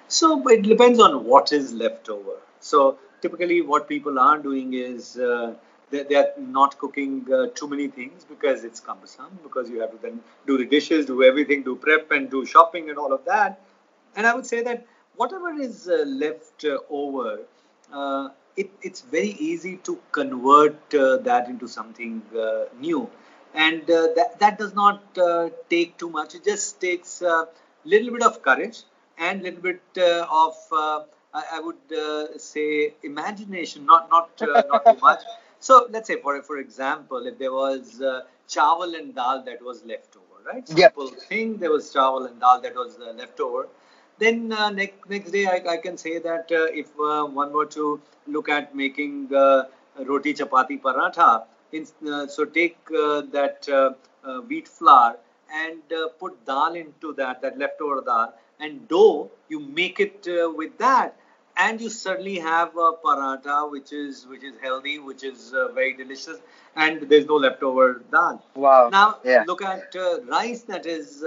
So 0.08 0.48
it 0.48 0.62
depends 0.62 1.00
on 1.00 1.26
what 1.26 1.52
is 1.52 1.74
leftover. 1.74 2.38
So 2.62 2.98
typically, 3.26 3.62
what 3.74 3.88
people 3.88 4.20
are 4.20 4.38
doing 4.38 4.74
is 4.74 5.18
uh, 5.18 5.54
they, 5.92 6.04
they, 6.10 6.16
are 6.16 6.32
not 6.38 6.78
cooking 6.78 7.14
uh, 7.34 7.48
too 7.60 7.68
many 7.74 7.88
things 7.88 8.26
because 8.34 8.64
it's 8.64 8.80
cumbersome. 8.80 9.40
Because 9.44 9.70
you 9.70 9.82
have 9.82 9.92
to 9.92 10.00
then 10.08 10.20
do 10.48 10.58
the 10.58 10.66
dishes, 10.66 11.06
do 11.14 11.24
everything, 11.24 11.64
do 11.64 11.76
prep, 11.76 12.12
and 12.12 12.30
do 12.30 12.46
shopping 12.46 12.90
and 12.90 13.00
all 13.04 13.14
of 13.14 13.26
that. 13.26 13.62
And 14.16 14.28
I 14.28 14.34
would 14.36 14.46
say 14.54 14.62
that 14.64 14.86
whatever 15.16 15.52
is 15.68 15.88
uh, 15.88 16.04
left 16.24 16.66
uh, 16.66 16.78
over 16.90 17.40
uh, 17.92 18.30
it, 18.56 18.70
it's 18.82 19.02
very 19.02 19.36
easy 19.52 19.78
to 19.88 20.00
convert 20.12 20.96
uh, 20.96 21.18
that 21.30 21.50
into 21.50 21.68
something 21.68 22.22
new. 22.80 23.10
And 23.54 23.88
that, 23.88 24.40
that 24.40 24.58
does 24.60 24.74
not 24.74 25.02
take 25.70 25.98
too 25.98 26.10
much. 26.10 26.36
It 26.36 26.44
just 26.46 26.80
takes 26.80 27.22
a 27.22 27.48
little 27.86 28.12
bit 28.12 28.24
of 28.24 28.42
courage 28.42 28.80
and 29.18 29.42
a 29.42 29.44
little 29.44 29.62
bit 29.62 29.82
of, 29.98 30.56
I, 31.40 31.44
I, 31.58 31.60
would 31.60 32.42
say, 32.42 32.94
imagination, 33.04 33.86
not, 33.86 34.10
not, 34.10 34.30
not 34.40 34.86
too 34.86 35.00
much. 35.02 35.22
So 35.60 35.88
let's 35.92 36.08
say, 36.08 36.18
for, 36.22 36.42
for 36.44 36.58
example, 36.58 37.26
if 37.28 37.38
there 37.38 37.52
was 37.52 38.02
chawal 38.48 38.98
and 38.98 39.14
dal 39.14 39.44
that 39.44 39.62
was 39.62 39.84
left 39.86 40.16
over, 40.16 40.50
right? 40.50 40.68
Simple 40.68 41.10
yep. 41.12 41.22
thing, 41.30 41.58
there 41.58 41.72
was 41.72 41.94
chawal 41.94 42.30
and 42.30 42.40
dal 42.40 42.62
that 42.62 42.76
was 42.76 42.98
left 43.22 43.40
over 43.40 43.68
then 44.18 44.52
uh, 44.52 44.70
next 44.70 45.10
next 45.10 45.32
day 45.32 45.46
I, 45.46 45.62
I 45.74 45.78
can 45.78 45.98
say 45.98 46.20
that 46.20 46.52
uh, 46.52 46.66
if 46.82 46.88
uh, 47.00 47.26
one 47.26 47.52
were 47.52 47.66
to 47.78 48.02
look 48.28 48.50
at 48.50 48.76
making 48.76 49.34
uh, 49.34 49.64
roti 50.06 50.34
chapati 50.34 50.82
paratha, 50.82 51.44
in, 51.72 51.88
uh, 52.08 52.28
so 52.28 52.46
take 52.46 52.78
uh, 52.98 53.22
that 53.32 53.68
wheat 54.48 54.68
flour 54.68 55.18
and 55.54 55.82
put 56.20 56.46
dal 56.46 56.76
into 56.76 57.14
that 57.14 57.42
that 57.42 57.58
leftover 57.58 58.02
dal 58.06 58.34
and 58.60 58.88
dough 58.88 59.30
you 59.50 59.60
make 59.60 60.00
it 60.00 60.28
with 60.56 60.78
that 60.78 61.16
and 61.58 61.80
you 61.80 61.90
certainly 61.90 62.38
have 62.38 62.76
a 62.76 62.92
paratha 63.04 63.72
which 63.72 63.94
is 63.94 64.26
which 64.28 64.44
is 64.44 64.56
healthy 64.62 65.00
which 65.00 65.24
is 65.24 65.54
very 65.74 65.94
delicious 65.94 66.38
and 66.76 67.10
there's 67.10 67.26
no 67.26 67.36
leftover 67.36 68.04
dal 68.12 68.44
wow 68.56 68.90
now 68.90 69.18
yeah. 69.24 69.44
look 69.48 69.62
at 69.62 69.96
rice 70.28 70.62
that 70.74 70.86
is 70.86 71.24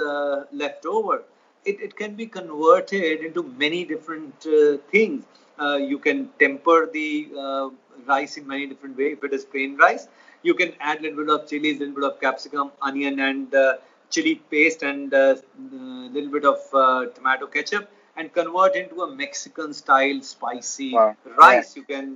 left 0.52 0.86
over 0.86 1.22
it, 1.64 1.80
it 1.80 1.96
can 1.96 2.14
be 2.14 2.26
converted 2.26 3.20
into 3.20 3.42
many 3.64 3.84
different 3.84 4.46
uh, 4.46 4.78
things. 4.90 5.24
Uh, 5.58 5.76
you 5.76 5.98
can 5.98 6.28
temper 6.38 6.88
the 6.92 7.28
uh, 7.36 7.68
rice 8.06 8.36
in 8.36 8.46
many 8.46 8.66
different 8.66 8.96
ways. 8.96 9.16
If 9.18 9.24
it 9.24 9.32
is 9.32 9.44
plain 9.44 9.76
rice, 9.76 10.08
you 10.42 10.54
can 10.54 10.72
add 10.80 10.98
a 11.00 11.02
little 11.02 11.24
bit 11.24 11.30
of 11.34 11.48
chilies, 11.48 11.76
a 11.76 11.80
little 11.80 11.94
bit 11.94 12.04
of 12.04 12.20
capsicum, 12.20 12.70
onion, 12.80 13.18
and 13.18 13.54
uh, 13.54 13.74
chili 14.10 14.36
paste, 14.50 14.82
and 14.82 15.12
a 15.12 15.18
uh, 15.18 15.32
uh, 15.32 16.08
little 16.16 16.30
bit 16.30 16.44
of 16.44 17.14
tomato 17.14 17.46
ketchup, 17.46 17.90
and 18.18 18.32
convert 18.34 18.76
into 18.76 19.02
a 19.02 19.10
Mexican 19.10 19.72
style 19.72 20.20
spicy 20.20 20.92
wow. 20.92 21.16
rice. 21.38 21.74
Yeah. 21.74 21.80
You 21.80 21.86
can 21.94 22.06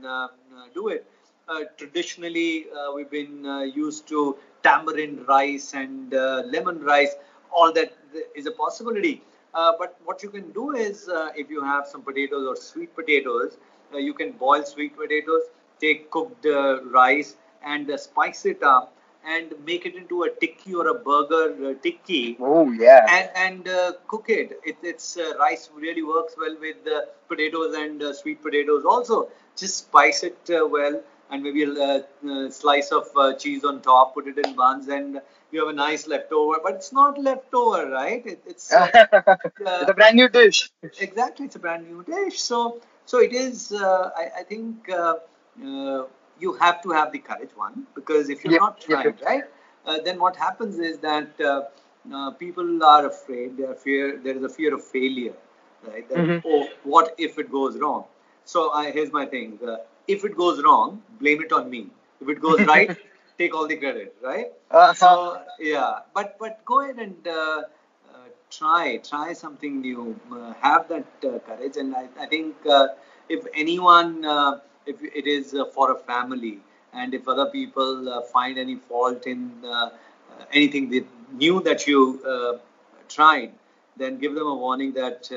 do 0.74 0.88
it. 0.88 1.06
traditionally, 1.78 2.66
we've 2.94 3.10
been 3.10 3.44
used 3.74 4.06
to 4.08 4.36
tamarind 4.62 5.26
rice 5.28 5.72
and 5.74 6.12
lemon 6.54 6.80
rice. 6.82 7.14
All 7.50 7.72
that 7.72 7.96
is 8.34 8.46
a 8.46 8.50
possibility 8.50 9.22
uh, 9.54 9.72
but 9.78 9.98
what 10.04 10.22
you 10.22 10.30
can 10.30 10.50
do 10.52 10.74
is, 10.74 11.08
uh, 11.08 11.28
if 11.36 11.50
you 11.50 11.62
have 11.62 11.86
some 11.86 12.02
potatoes 12.02 12.46
or 12.46 12.56
sweet 12.56 12.94
potatoes, 12.94 13.58
uh, 13.92 13.98
you 13.98 14.14
can 14.14 14.32
boil 14.32 14.64
sweet 14.64 14.96
potatoes, 14.96 15.42
take 15.80 16.10
cooked 16.10 16.46
uh, 16.46 16.82
rice, 16.84 17.36
and 17.64 17.90
uh, 17.90 17.96
spice 17.96 18.46
it 18.46 18.62
up, 18.62 18.94
and 19.26 19.52
make 19.64 19.86
it 19.86 19.94
into 19.94 20.24
a 20.24 20.30
tikki 20.30 20.74
or 20.74 20.88
a 20.88 20.94
burger 20.94 21.74
tikki. 21.74 22.36
Oh 22.40 22.70
yeah. 22.70 23.06
And 23.08 23.66
and 23.66 23.96
cook 24.08 24.26
it. 24.28 24.60
it 24.64 24.76
it's 24.82 25.18
rice 25.38 25.70
really 25.74 26.02
works 26.02 26.34
well 26.38 26.56
with 26.60 26.76
potatoes 27.28 27.74
and 27.74 28.02
sweet 28.14 28.42
potatoes 28.42 28.84
also. 28.84 29.28
Just 29.56 29.78
spice 29.78 30.22
it 30.22 30.38
well 30.48 31.02
and 31.32 31.42
maybe 31.42 31.64
a, 31.64 32.04
slice 32.50 32.92
of 32.92 33.08
uh, 33.16 33.32
cheese 33.34 33.64
on 33.64 33.80
top, 33.80 34.14
put 34.14 34.28
it 34.28 34.38
in 34.44 34.54
buns, 34.54 34.88
and 34.88 35.20
you 35.50 35.60
have 35.60 35.68
a 35.68 35.72
nice 35.72 36.06
leftover. 36.06 36.58
But 36.62 36.74
it's 36.74 36.92
not 36.92 37.18
leftover, 37.18 37.90
right? 37.90 38.24
It, 38.24 38.42
it's 38.46 38.72
uh, 38.72 38.88
it's 38.92 39.90
a 39.90 39.94
brand 39.94 40.16
new 40.16 40.28
dish. 40.28 40.70
Exactly, 41.00 41.46
it's 41.46 41.56
a 41.56 41.58
brand 41.58 41.90
new 41.90 42.04
dish. 42.04 42.38
So 42.40 42.80
so 43.06 43.20
it 43.20 43.32
is. 43.32 43.72
Uh, 43.72 44.10
I, 44.16 44.40
I, 44.40 44.42
think 44.42 44.90
uh, 44.90 45.14
uh, 45.64 46.04
you 46.42 46.54
have 46.54 46.82
to 46.82 46.90
have 46.90 47.12
the 47.12 47.18
courage, 47.18 47.50
one, 47.54 47.86
because 47.94 48.28
if 48.28 48.44
you're 48.44 48.54
yep. 48.54 48.60
not 48.60 48.80
trying, 48.80 49.06
yep. 49.06 49.22
right, 49.22 49.44
uh, 49.86 49.98
then 50.04 50.18
what 50.18 50.36
happens 50.36 50.78
is 50.78 50.98
that 50.98 51.44
people 52.38 52.84
are 52.84 53.06
afraid. 53.06 53.56
They 53.56 53.64
are 53.64 53.74
fear. 53.74 54.18
There 54.22 54.36
is 54.36 54.42
a 54.42 54.48
fear 54.48 54.74
of 54.74 54.84
failure, 54.84 55.34
right? 55.86 56.08
That, 56.08 56.18
mm-hmm. 56.18 56.46
Oh, 56.46 56.68
what 56.84 57.14
if 57.18 57.38
it 57.38 57.50
goes 57.50 57.78
wrong? 57.78 58.04
So 58.44 58.70
I, 58.72 58.90
here's 58.90 59.12
my 59.12 59.26
thing 59.26 59.58
if 60.08 60.24
it 60.24 60.36
goes 60.36 60.62
wrong, 60.62 61.02
blame 61.20 61.42
it 61.42 61.52
on 61.52 61.70
me. 61.70 61.86
If 62.20 62.28
it 62.28 62.40
goes 62.40 62.60
right, 62.66 62.96
take 63.38 63.54
all 63.54 63.66
the 63.66 63.76
credit, 63.76 64.14
right? 64.22 64.52
Uh-huh. 64.70 64.94
So 64.94 65.42
yeah, 65.58 66.00
but 66.14 66.36
but 66.38 66.64
go 66.64 66.80
ahead 66.82 66.98
and 66.98 67.26
uh, 67.26 67.62
uh, 68.12 68.28
try 68.50 68.98
try 68.98 69.32
something 69.32 69.80
new. 69.80 70.18
Uh, 70.30 70.52
have 70.60 70.88
that 70.88 71.06
uh, 71.24 71.38
courage, 71.40 71.76
and 71.76 71.94
I, 71.94 72.08
I 72.18 72.26
think 72.26 72.56
uh, 72.66 72.88
if 73.28 73.46
anyone, 73.54 74.24
uh, 74.24 74.60
if 74.86 75.02
it 75.02 75.26
is 75.26 75.54
uh, 75.54 75.64
for 75.66 75.92
a 75.92 75.96
family, 75.96 76.58
and 76.92 77.14
if 77.14 77.28
other 77.28 77.46
people 77.46 78.08
uh, 78.08 78.22
find 78.22 78.58
any 78.58 78.76
fault 78.76 79.26
in 79.26 79.50
uh, 79.64 79.90
anything 80.52 80.90
they 80.90 81.04
knew 81.32 81.60
that 81.62 81.86
you 81.86 82.00
tried, 83.08 83.52
then 83.96 84.18
give 84.18 84.34
them 84.34 84.46
a 84.46 84.54
warning 84.54 84.92
that 84.92 85.30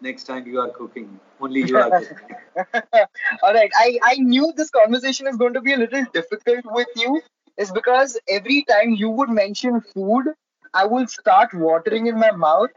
next 0.00 0.24
time 0.24 0.46
you 0.46 0.60
are 0.60 0.70
cooking. 0.70 1.18
Only 1.40 1.62
you 1.62 1.78
are 1.78 1.90
cooking. 1.90 2.18
All 3.42 3.54
right. 3.54 3.70
I, 3.76 3.98
I 4.02 4.14
knew 4.16 4.52
this 4.56 4.70
conversation 4.70 5.26
is 5.26 5.36
going 5.36 5.54
to 5.54 5.60
be 5.60 5.72
a 5.72 5.76
little 5.76 6.04
difficult 6.12 6.64
with 6.66 6.88
you. 6.96 7.20
Is 7.56 7.72
because 7.72 8.18
every 8.28 8.64
time 8.64 8.90
you 8.92 9.10
would 9.10 9.30
mention 9.30 9.80
food, 9.80 10.26
I 10.72 10.86
will 10.86 11.06
start 11.08 11.52
watering 11.52 12.06
in 12.06 12.18
my 12.18 12.30
mouth. 12.30 12.70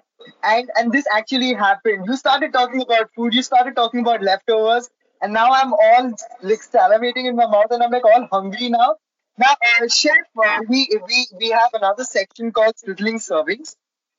And 0.43 0.70
and 0.75 0.91
this 0.91 1.05
actually 1.13 1.53
happened. 1.53 2.05
You 2.08 2.15
started 2.15 2.53
talking 2.53 2.81
about 2.81 3.12
food, 3.15 3.34
you 3.34 3.43
started 3.43 3.75
talking 3.75 4.00
about 4.01 4.22
leftovers, 4.22 4.89
and 5.21 5.33
now 5.33 5.51
I'm 5.51 5.73
all 5.73 6.13
like 6.41 6.61
salivating 6.61 7.25
in 7.27 7.35
my 7.35 7.45
mouth 7.45 7.67
and 7.69 7.83
I'm 7.83 7.91
like 7.91 8.05
all 8.05 8.27
hungry 8.31 8.69
now. 8.69 8.95
Now, 9.37 9.55
uh, 9.81 9.87
chef, 9.87 10.17
uh, 10.43 10.59
we, 10.67 10.87
we 11.07 11.27
we 11.39 11.49
have 11.49 11.69
another 11.73 12.03
section 12.03 12.51
called 12.51 12.77
sizzling 12.77 13.19
servings. 13.19 13.75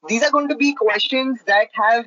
These 0.08 0.22
are 0.22 0.30
going 0.30 0.48
to 0.48 0.56
be 0.56 0.74
questions 0.74 1.40
that 1.46 1.68
have 1.74 2.06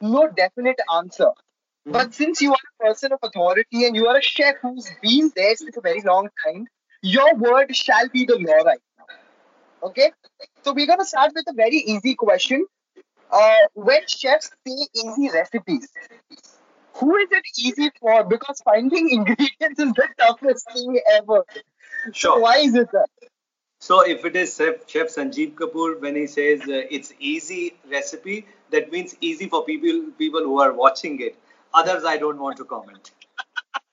no 0.00 0.28
definite 0.28 0.80
answer. 0.94 1.26
Mm-hmm. 1.26 1.92
But 1.92 2.14
since 2.14 2.40
you 2.40 2.52
are 2.52 2.66
a 2.80 2.84
person 2.84 3.12
of 3.12 3.18
authority 3.22 3.84
and 3.86 3.94
you 3.94 4.06
are 4.06 4.16
a 4.16 4.22
chef 4.22 4.56
who's 4.62 4.90
been 5.02 5.30
there 5.36 5.54
since 5.56 5.76
a 5.76 5.80
very 5.80 6.02
long 6.02 6.28
time, 6.44 6.66
your 7.02 7.34
word 7.34 7.74
shall 7.76 8.08
be 8.08 8.24
the 8.24 8.36
law 8.36 8.64
right 8.64 8.80
now. 8.98 9.88
Okay? 9.88 10.12
So 10.64 10.72
we're 10.72 10.86
going 10.86 10.98
to 10.98 11.04
start 11.04 11.32
with 11.34 11.44
a 11.48 11.54
very 11.54 11.76
easy 11.76 12.14
question. 12.14 12.66
Uh, 13.30 13.56
when 13.74 14.00
chefs 14.08 14.50
say 14.66 14.88
easy 14.94 15.30
recipes, 15.30 15.88
who 16.98 17.16
is 17.16 17.28
it 17.30 17.44
easy 17.58 17.90
for? 18.00 18.24
Because 18.24 18.60
finding 18.64 19.10
ingredients 19.18 19.78
is 19.78 19.92
the 19.92 20.08
toughest 20.18 20.66
thing 20.72 21.00
ever. 21.12 21.44
Sure. 22.12 22.36
So 22.36 22.38
why 22.40 22.58
is 22.58 22.74
it 22.74 22.90
that? 22.92 23.08
So 23.80 24.00
if 24.04 24.24
it 24.24 24.34
is 24.34 24.56
Chef, 24.56 24.88
Chef 24.88 25.06
Sanjeev 25.06 25.54
Kapoor 25.54 26.00
when 26.00 26.16
he 26.16 26.26
says 26.26 26.62
uh, 26.62 26.82
it's 26.90 27.12
easy 27.20 27.76
recipe, 27.90 28.46
that 28.70 28.90
means 28.90 29.14
easy 29.20 29.48
for 29.48 29.64
people 29.64 30.10
people 30.18 30.40
who 30.40 30.60
are 30.60 30.72
watching 30.72 31.20
it. 31.20 31.36
Others, 31.74 32.04
I 32.04 32.16
don't 32.16 32.38
want 32.38 32.56
to 32.56 32.64
comment. 32.64 33.12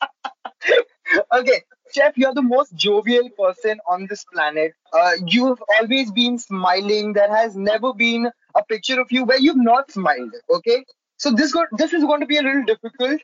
okay, 1.33 1.61
Chef, 1.93 2.17
you're 2.17 2.33
the 2.33 2.41
most 2.41 2.73
jovial 2.73 3.29
person 3.29 3.79
on 3.87 4.07
this 4.09 4.25
planet. 4.25 4.73
Uh, 4.91 5.11
you've 5.27 5.61
always 5.77 6.11
been 6.11 6.39
smiling. 6.39 7.13
There 7.13 7.33
has 7.35 7.55
never 7.55 7.93
been 7.93 8.31
a 8.55 8.63
picture 8.63 8.99
of 8.99 9.11
you 9.11 9.25
where 9.25 9.39
you've 9.39 9.63
not 9.71 9.91
smiled. 9.91 10.33
Okay, 10.49 10.83
so 11.17 11.31
this 11.31 11.53
this 11.77 11.93
is 11.93 12.03
going 12.03 12.21
to 12.21 12.25
be 12.25 12.37
a 12.37 12.41
little 12.41 12.63
difficult. 12.63 13.21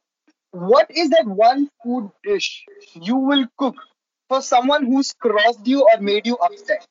What 0.51 0.91
is 0.91 1.09
that 1.09 1.25
one 1.25 1.69
food 1.83 2.11
dish 2.23 2.65
you 2.93 3.15
will 3.15 3.47
cook 3.57 3.75
for 4.29 4.41
someone 4.41 4.85
who's 4.85 5.13
crossed 5.13 5.65
you 5.65 5.81
or 5.81 6.01
made 6.01 6.25
you 6.27 6.35
upset? 6.37 6.87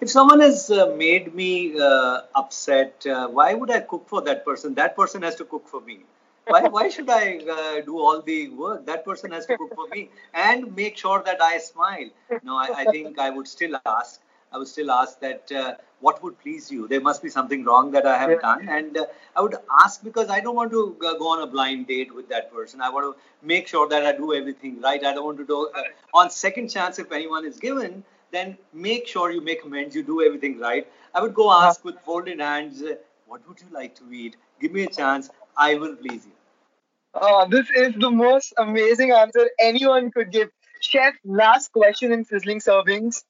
If 0.00 0.10
someone 0.10 0.40
has 0.40 0.70
uh, 0.70 0.94
made 0.96 1.34
me 1.34 1.80
uh, 1.80 2.20
upset, 2.34 3.06
uh, 3.06 3.28
why 3.28 3.54
would 3.54 3.70
I 3.70 3.80
cook 3.80 4.08
for 4.08 4.20
that 4.22 4.44
person? 4.44 4.74
That 4.74 4.94
person 4.94 5.22
has 5.22 5.36
to 5.36 5.44
cook 5.44 5.68
for 5.68 5.80
me. 5.80 6.00
Why, 6.46 6.68
why 6.68 6.88
should 6.90 7.08
I 7.10 7.38
uh, 7.38 7.80
do 7.80 7.98
all 7.98 8.20
the 8.20 8.50
work? 8.50 8.86
That 8.86 9.04
person 9.04 9.32
has 9.32 9.46
to 9.46 9.56
cook 9.56 9.74
for 9.74 9.88
me 9.88 10.10
and 10.34 10.76
make 10.76 10.96
sure 10.98 11.22
that 11.24 11.40
I 11.40 11.58
smile. 11.58 12.10
No, 12.42 12.56
I, 12.56 12.68
I 12.76 12.84
think 12.84 13.18
I 13.18 13.30
would 13.30 13.48
still 13.48 13.80
ask. 13.86 14.20
I 14.56 14.58
would 14.58 14.68
still 14.68 14.90
ask 14.90 15.20
that 15.20 15.52
uh, 15.52 15.74
what 16.00 16.22
would 16.22 16.38
please 16.42 16.70
you? 16.70 16.88
There 16.88 17.00
must 17.00 17.22
be 17.22 17.28
something 17.28 17.64
wrong 17.64 17.90
that 17.96 18.06
I 18.06 18.16
have 18.20 18.30
Yeah. 18.30 18.44
done, 18.44 18.68
and 18.76 18.96
uh, 19.02 19.04
I 19.36 19.42
would 19.46 19.56
ask 19.84 20.02
because 20.08 20.30
I 20.36 20.40
don't 20.46 20.56
want 20.60 20.70
to 20.76 20.82
uh, 21.08 21.12
go 21.22 21.28
on 21.34 21.42
a 21.42 21.48
blind 21.56 21.86
date 21.92 22.14
with 22.20 22.28
that 22.30 22.50
person. 22.54 22.80
I 22.88 22.90
want 22.96 23.08
to 23.08 23.46
make 23.54 23.68
sure 23.74 23.88
that 23.94 24.06
I 24.10 24.12
do 24.20 24.32
everything 24.40 24.80
right. 24.86 25.04
I 25.10 25.12
don't 25.18 25.26
want 25.30 25.42
to 25.44 25.48
do 25.52 25.58
uh, 25.82 25.82
on 26.22 26.30
second 26.38 26.70
chance 26.76 26.98
if 27.04 27.12
anyone 27.20 27.44
is 27.52 27.60
given, 27.68 28.02
then 28.38 28.56
make 28.88 29.06
sure 29.14 29.30
you 29.38 29.42
make 29.50 29.64
amends. 29.70 29.94
You 30.00 30.04
do 30.14 30.22
everything 30.30 30.58
right. 30.68 30.88
I 31.14 31.22
would 31.26 31.34
go 31.42 31.50
ask 31.60 31.84
with 31.90 32.00
folded 32.10 32.40
hands, 32.48 32.82
uh, 32.82 32.96
what 33.26 33.46
would 33.48 33.60
you 33.60 33.68
like 33.80 33.94
to 34.02 34.10
eat? 34.22 34.36
Give 34.60 34.72
me 34.80 34.84
a 34.84 34.92
chance. 35.02 35.30
I 35.68 35.74
will 35.84 35.96
please 35.96 36.26
you. 36.26 36.32
Oh, 37.14 37.46
this 37.48 37.70
is 37.70 37.94
the 37.98 38.10
most 38.10 38.54
amazing 38.58 39.10
answer 39.12 39.48
anyone 39.58 40.10
could 40.10 40.30
give. 40.32 40.50
Chef, 40.80 41.14
last 41.24 41.72
question 41.72 42.12
in 42.12 42.24
sizzling 42.24 42.60
servings. 42.60 43.24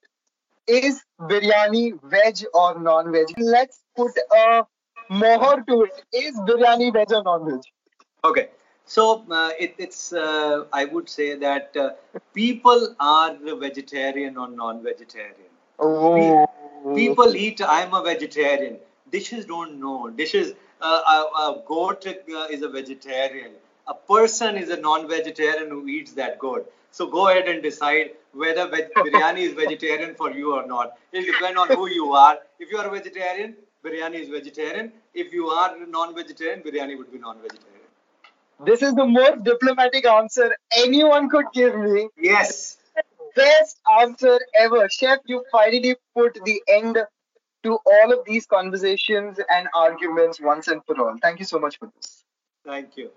Is 0.67 1.03
biryani 1.21 1.99
veg 2.03 2.45
or 2.53 2.79
non-veg? 2.79 3.27
Let's 3.39 3.81
put 3.95 4.13
a 4.37 4.65
mohor 5.11 5.65
to 5.67 5.83
it. 5.83 6.05
Is 6.13 6.37
biryani 6.37 6.93
veg 6.93 7.13
or 7.13 7.23
non-veg? 7.23 7.61
Okay. 8.25 8.49
So 8.85 9.25
uh, 9.31 9.51
it, 9.59 9.75
it's, 9.79 10.13
uh, 10.13 10.65
I 10.73 10.85
would 10.85 11.09
say 11.09 11.37
that 11.37 11.77
uh, 11.77 11.91
people 12.35 12.95
are 13.01 13.37
vegetarian 13.59 14.37
or 14.37 14.49
non-vegetarian. 14.49 15.51
Oh. 15.79 16.47
People 16.95 17.35
eat. 17.35 17.61
I'm 17.61 17.95
a 17.95 18.03
vegetarian. 18.03 18.79
Dishes 19.11 19.45
don't 19.45 19.81
know. 19.81 20.09
Dishes. 20.11 20.53
Uh, 20.81 20.85
a, 20.85 21.41
a 21.43 21.63
goat 21.67 22.07
uh, 22.07 22.47
is 22.51 22.63
a 22.63 22.69
vegetarian. 22.69 23.53
A 23.89 23.95
person 23.95 24.57
is 24.57 24.71
a 24.71 24.77
non-vegetarian 24.77 25.71
who 25.71 25.87
eats 25.87 26.13
that 26.13 26.39
goat. 26.39 26.73
So 26.97 27.07
go 27.07 27.29
ahead 27.29 27.47
and 27.47 27.63
decide 27.63 28.13
whether 28.33 28.67
veg- 28.69 28.95
biryani 29.07 29.41
is 29.41 29.53
vegetarian 29.53 30.15
for 30.15 30.31
you 30.31 30.55
or 30.55 30.67
not. 30.67 30.93
It'll 31.13 31.31
depend 31.31 31.59
on 31.59 31.69
who 31.69 31.89
you 31.91 32.13
are. 32.13 32.39
If 32.59 32.71
you 32.71 32.79
are 32.79 32.87
a 32.87 32.91
vegetarian, 32.91 33.55
biryani 33.85 34.15
is 34.23 34.31
vegetarian. 34.31 34.93
If 35.13 35.35
you 35.35 35.49
are 35.49 35.77
non-vegetarian, 35.87 36.63
biryani 36.63 36.97
would 36.97 37.13
be 37.13 37.19
non-vegetarian. 37.19 37.85
This 38.65 38.81
is 38.81 38.95
the 38.95 39.05
most 39.05 39.45
diplomatic 39.45 40.07
answer 40.07 40.57
anyone 40.75 41.29
could 41.29 41.45
give 41.53 41.79
me. 41.79 42.09
Yes. 42.19 42.79
Best 43.35 43.79
answer 44.01 44.39
ever. 44.59 44.89
Chef, 44.89 45.19
you 45.27 45.45
finally 45.53 45.97
put 46.15 46.43
the 46.47 46.63
end 46.67 46.99
to 47.65 47.79
all 47.93 48.13
of 48.19 48.25
these 48.25 48.47
conversations 48.47 49.39
and 49.51 49.69
arguments 49.75 50.41
once 50.41 50.69
and 50.69 50.83
for 50.87 50.99
all. 50.99 51.15
Thank 51.21 51.41
you 51.41 51.45
so 51.45 51.59
much 51.59 51.79
for 51.79 51.91
this. 51.95 52.25
Thank 52.65 52.97
you. 52.97 53.11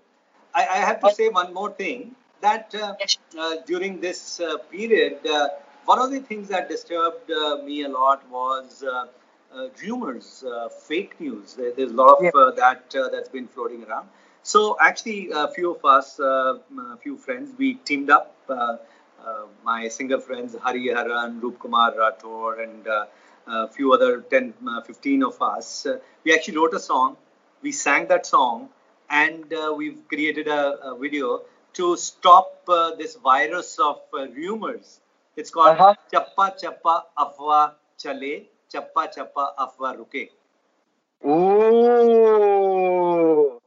I, 0.54 0.66
I 0.66 0.76
have 0.88 1.00
to 1.00 1.14
say 1.14 1.30
one 1.30 1.54
more 1.54 1.72
thing 1.72 2.16
that 2.40 2.74
uh, 2.74 2.94
uh, 3.38 3.56
during 3.66 4.00
this 4.00 4.40
uh, 4.40 4.58
period, 4.70 5.26
uh, 5.26 5.48
one 5.84 5.98
of 5.98 6.10
the 6.10 6.20
things 6.20 6.48
that 6.48 6.68
disturbed 6.68 7.30
uh, 7.30 7.58
me 7.64 7.82
a 7.82 7.88
lot 7.88 8.28
was 8.30 8.82
uh, 8.82 9.06
uh, 9.54 9.68
rumors, 9.82 10.44
uh, 10.44 10.68
fake 10.68 11.20
news. 11.20 11.54
There, 11.54 11.72
there's 11.72 11.90
a 11.90 11.94
lot 11.94 12.24
of 12.24 12.34
uh, 12.34 12.50
that 12.52 12.94
uh, 12.94 13.08
that's 13.08 13.28
been 13.28 13.48
floating 13.48 13.84
around. 13.84 14.08
So 14.42 14.76
actually, 14.80 15.30
a 15.32 15.48
few 15.48 15.74
of 15.74 15.84
us, 15.84 16.18
uh, 16.18 16.58
a 16.94 16.96
few 17.02 17.16
friends, 17.16 17.52
we 17.58 17.74
teamed 17.74 18.10
up. 18.10 18.34
Uh, 18.48 18.76
uh, 19.26 19.44
my 19.64 19.88
singer 19.88 20.18
friends 20.18 20.54
Hariharan, 20.54 21.42
Roop 21.42 21.58
Kumar 21.58 21.92
Rathore, 21.92 22.62
and 22.62 22.88
uh, 22.88 23.04
a 23.46 23.68
few 23.68 23.92
other 23.92 24.22
10, 24.22 24.54
uh, 24.66 24.80
15 24.80 25.22
of 25.24 25.40
us. 25.42 25.84
Uh, 25.86 25.98
we 26.24 26.32
actually 26.32 26.56
wrote 26.56 26.72
a 26.72 26.80
song. 26.80 27.16
We 27.62 27.72
sang 27.72 28.08
that 28.08 28.24
song, 28.24 28.70
and 29.10 29.52
uh, 29.52 29.74
we've 29.76 30.08
created 30.08 30.48
a, 30.48 30.92
a 30.92 30.98
video 30.98 31.42
to 31.74 31.96
stop 31.96 32.62
uh, 32.68 32.94
this 32.96 33.16
virus 33.16 33.78
of 33.78 34.00
uh, 34.14 34.26
rumors. 34.28 35.00
It's 35.36 35.50
called 35.50 35.78
Uh-huh. 35.78 35.94
Chappa 36.12 36.46
Chappa 36.62 36.94
Afwa 37.16 37.72
Chale, 37.98 38.46
Chappa 38.72 39.02
Chappa 39.14 39.54
Afwa 39.58 39.96
Ruke. 39.98 40.30
Oh, 42.02 43.60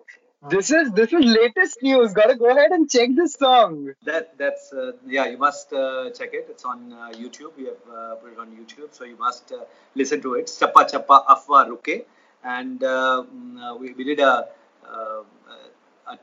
this 0.49 0.71
is 0.71 0.91
this 0.91 1.11
is 1.13 1.23
latest 1.23 1.81
news. 1.81 2.13
Gotta 2.13 2.35
go 2.35 2.49
ahead 2.49 2.71
and 2.71 2.89
check 2.89 3.09
this 3.15 3.33
song. 3.33 3.93
That 4.03 4.37
that's 4.37 4.73
uh, 4.73 4.91
yeah. 5.05 5.25
You 5.27 5.37
must 5.37 5.71
uh, 5.73 6.09
check 6.11 6.33
it. 6.33 6.47
It's 6.49 6.65
on 6.65 6.91
uh, 6.93 7.11
YouTube. 7.21 7.51
We 7.57 7.65
have 7.65 7.83
uh, 7.89 8.15
put 8.15 8.33
it 8.33 8.39
on 8.39 8.49
YouTube, 8.59 8.89
so 8.91 9.03
you 9.05 9.17
must 9.17 9.51
uh, 9.51 9.63
listen 9.95 10.21
to 10.21 10.33
it. 10.35 10.47
Chappa 10.47 10.83
Chappa 10.91 11.25
Afwa 11.25 11.65
Ruke, 11.69 12.05
and 12.43 12.79
mm, 12.79 13.61
uh, 13.61 13.75
we, 13.75 13.93
we 13.93 14.03
did 14.03 14.19
a 14.19 14.47
uh, 14.87 15.23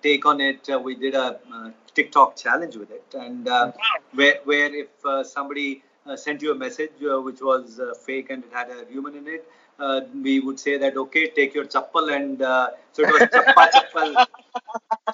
take 0.02 0.26
on 0.26 0.40
it. 0.40 0.68
Uh, 0.68 0.78
we 0.78 0.94
did 0.94 1.14
a 1.14 1.38
uh, 1.54 1.70
TikTok 1.94 2.36
challenge 2.36 2.76
with 2.76 2.90
it, 2.90 3.14
and 3.14 3.48
uh, 3.48 3.72
where 4.14 4.38
where 4.44 4.74
if 4.74 5.04
uh, 5.04 5.24
somebody 5.24 5.82
uh, 6.06 6.16
sent 6.16 6.42
you 6.42 6.52
a 6.52 6.54
message 6.54 6.92
uh, 7.10 7.20
which 7.20 7.40
was 7.40 7.80
uh, 7.80 7.94
fake 7.94 8.30
and 8.30 8.44
it 8.44 8.52
had 8.52 8.70
a 8.70 8.84
human 8.90 9.16
in 9.16 9.26
it. 9.28 9.48
Uh, 9.78 10.02
we 10.22 10.40
would 10.40 10.60
say 10.60 10.76
that 10.76 10.96
okay, 10.96 11.28
take 11.30 11.54
your 11.54 11.64
chappal 11.64 12.14
and 12.14 12.42
uh, 12.42 12.70
so 12.92 13.02
it 13.02 13.12
was 13.12 13.22
chappa 13.34 13.70
chappal 13.70 14.26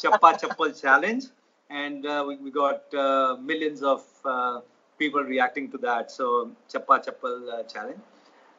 chappa 0.02 0.30
chappal 0.40 0.80
challenge, 0.80 1.24
and 1.70 2.06
uh, 2.06 2.24
we, 2.26 2.36
we 2.36 2.50
got 2.50 2.92
uh, 2.94 3.36
millions 3.40 3.82
of 3.82 4.04
uh, 4.24 4.60
people 4.98 5.22
reacting 5.22 5.70
to 5.70 5.78
that. 5.78 6.10
So 6.10 6.50
chappa 6.72 7.04
chappal 7.04 7.36
uh, 7.52 7.62
challenge, 7.64 8.00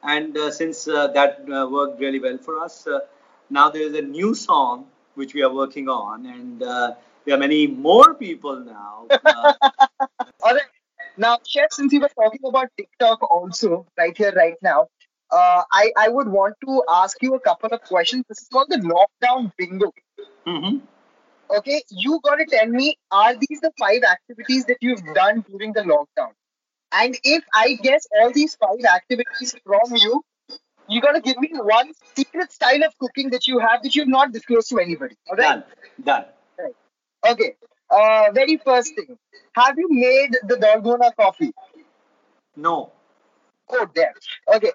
and 0.04 0.38
uh, 0.38 0.52
since 0.52 0.88
uh, 0.88 1.08
that 1.08 1.42
uh, 1.50 1.68
worked 1.70 2.00
really 2.00 2.20
well 2.20 2.38
for 2.38 2.60
us, 2.60 2.88
uh, 2.88 3.00
now 3.50 3.70
there 3.70 3.84
is 3.84 3.96
a 3.96 4.02
new 4.02 4.34
song 4.34 4.88
which 5.18 5.34
we 5.34 5.42
are 5.44 5.54
working 5.54 5.90
on, 5.90 6.26
and 6.26 6.64
uh, 6.64 6.94
there 7.26 7.36
are 7.36 7.40
many 7.40 7.68
more 7.68 8.14
people 8.16 8.60
now. 8.60 9.08
Uh, 9.10 9.54
All 10.44 10.54
right. 10.54 10.62
Now, 11.18 11.40
Chef, 11.48 11.72
since 11.72 11.92
we 11.92 12.00
were 12.00 12.10
talking 12.22 12.42
about 12.46 12.68
TikTok 12.78 13.30
also, 13.32 13.88
right 13.98 14.16
here, 14.16 14.32
right 14.36 14.56
now, 14.62 14.88
uh, 15.32 15.64
I, 15.72 15.92
I 15.98 16.10
would 16.10 16.28
want 16.28 16.56
to 16.66 16.84
ask 16.90 17.18
you 17.22 17.34
a 17.36 17.40
couple 17.40 17.70
of 17.74 17.82
questions. 17.82 18.24
This 18.30 18.42
is 18.44 18.48
called 18.48 18.68
the 18.70 18.78
lockdown 18.78 19.52
bingo. 19.58 19.92
mhm. 20.46 20.82
Okay, 21.50 21.82
you 21.90 22.20
gotta 22.24 22.46
tell 22.46 22.68
me, 22.68 22.98
are 23.12 23.34
these 23.36 23.62
the 23.62 23.72
five 23.80 24.04
activities 24.04 24.66
that 24.66 24.78
you've 24.82 25.04
done 25.16 25.46
during 25.50 25.74
the 25.74 25.82
lockdown? 25.82 26.32
And 26.92 27.18
if 27.24 27.44
I 27.56 27.74
guess 27.82 28.06
all 28.20 28.32
these 28.34 28.56
five 28.56 28.84
activities 28.86 29.56
from 29.66 29.96
you, 29.96 30.24
you 30.90 31.02
gotta 31.02 31.22
give 31.22 31.38
me 31.38 31.50
one 31.54 31.94
secret 32.16 32.52
style 32.52 32.84
of 32.84 32.98
cooking 33.00 33.30
that 33.32 33.48
you 33.48 33.60
have 33.60 33.84
that 33.84 33.96
you've 33.96 34.08
not 34.08 34.32
disclosed 34.32 34.70
to 34.70 34.80
anybody. 34.80 35.16
All 35.30 35.36
right? 35.36 35.64
Done, 36.04 36.26
done. 36.60 36.74
Okay. 37.26 37.56
Uh, 37.90 38.32
very 38.34 38.58
first 38.58 38.96
thing, 38.96 39.18
have 39.54 39.78
you 39.78 39.88
made 39.90 40.36
the 40.44 40.56
Dalgona 40.56 41.16
coffee? 41.16 41.54
No. 42.56 42.92
Oh, 43.70 43.88
damn. 43.94 44.14
Okay. 44.54 44.72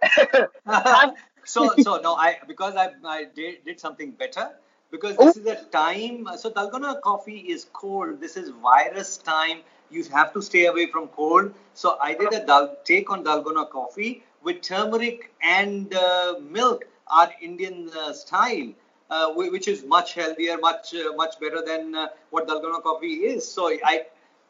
so 1.44 1.70
so 1.80 1.98
no 1.98 2.14
i 2.14 2.38
because 2.46 2.76
i, 2.76 2.90
I 3.04 3.24
did, 3.24 3.64
did 3.64 3.80
something 3.80 4.12
better 4.12 4.50
because 4.90 5.16
this 5.16 5.36
is 5.36 5.46
a 5.46 5.56
time 5.64 6.28
so 6.36 6.50
dalgona 6.50 7.00
coffee 7.00 7.38
is 7.38 7.66
cold 7.72 8.20
this 8.20 8.36
is 8.36 8.50
virus 8.62 9.16
time 9.16 9.58
you 9.90 10.04
have 10.04 10.32
to 10.32 10.42
stay 10.42 10.66
away 10.66 10.86
from 10.86 11.08
cold 11.08 11.52
so 11.74 11.98
i 12.00 12.14
did 12.14 12.32
a 12.32 12.46
dal, 12.46 12.76
take 12.84 13.10
on 13.10 13.24
dalgona 13.24 13.68
coffee 13.68 14.22
with 14.44 14.60
turmeric 14.62 15.32
and 15.42 15.94
uh, 15.94 16.34
milk 16.58 16.84
our 17.08 17.30
indian 17.40 17.90
uh, 18.02 18.12
style 18.12 18.70
uh, 19.10 19.28
which 19.32 19.68
is 19.68 19.84
much 19.84 20.14
healthier 20.14 20.58
much 20.58 20.94
uh, 20.94 21.12
much 21.22 21.38
better 21.40 21.62
than 21.70 21.94
uh, 21.94 22.08
what 22.30 22.48
dalgona 22.48 22.82
coffee 22.82 23.14
is 23.32 23.50
so 23.56 23.70
i 23.92 23.96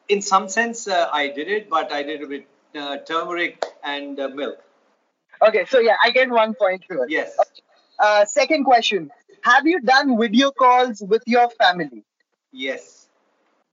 in 0.08 0.20
some 0.32 0.48
sense 0.48 0.86
uh, 0.88 1.08
i 1.12 1.28
did 1.28 1.48
it 1.48 1.70
but 1.70 1.92
i 1.92 2.02
did 2.02 2.22
it 2.22 2.28
with 2.28 2.44
uh, 2.82 2.96
turmeric 3.10 3.64
and 3.84 4.20
uh, 4.20 4.28
milk 4.28 4.58
okay, 5.46 5.64
so 5.66 5.80
yeah, 5.80 5.96
I 6.04 6.10
get 6.10 6.30
one 6.30 6.54
point 6.54 6.84
here. 6.88 7.06
yes 7.08 7.36
Uh, 7.98 8.24
second 8.24 8.64
question, 8.64 9.10
have 9.42 9.66
you 9.66 9.80
done 9.80 10.18
video 10.18 10.50
calls 10.50 11.02
with 11.12 11.22
your 11.26 11.48
family? 11.50 12.04
yes 12.52 13.08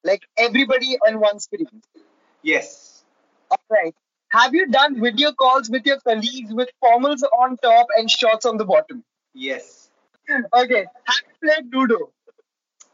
Like 0.03 0.23
everybody 0.37 0.97
on 1.07 1.19
one 1.19 1.39
screen? 1.39 1.81
Yes. 2.41 3.03
All 3.51 3.61
right. 3.69 3.95
Have 4.29 4.53
you 4.53 4.67
done 4.67 4.99
video 5.01 5.31
calls 5.31 5.69
with 5.69 5.85
your 5.85 5.99
colleagues 5.99 6.53
with 6.53 6.69
formals 6.83 7.21
on 7.39 7.57
top 7.57 7.87
and 7.97 8.09
shorts 8.09 8.45
on 8.45 8.57
the 8.57 8.65
bottom? 8.65 9.03
Yes. 9.33 9.89
Okay. 10.53 10.85
Have 11.05 11.15
you 11.27 11.35
played 11.49 11.73
Ludo? 11.73 12.11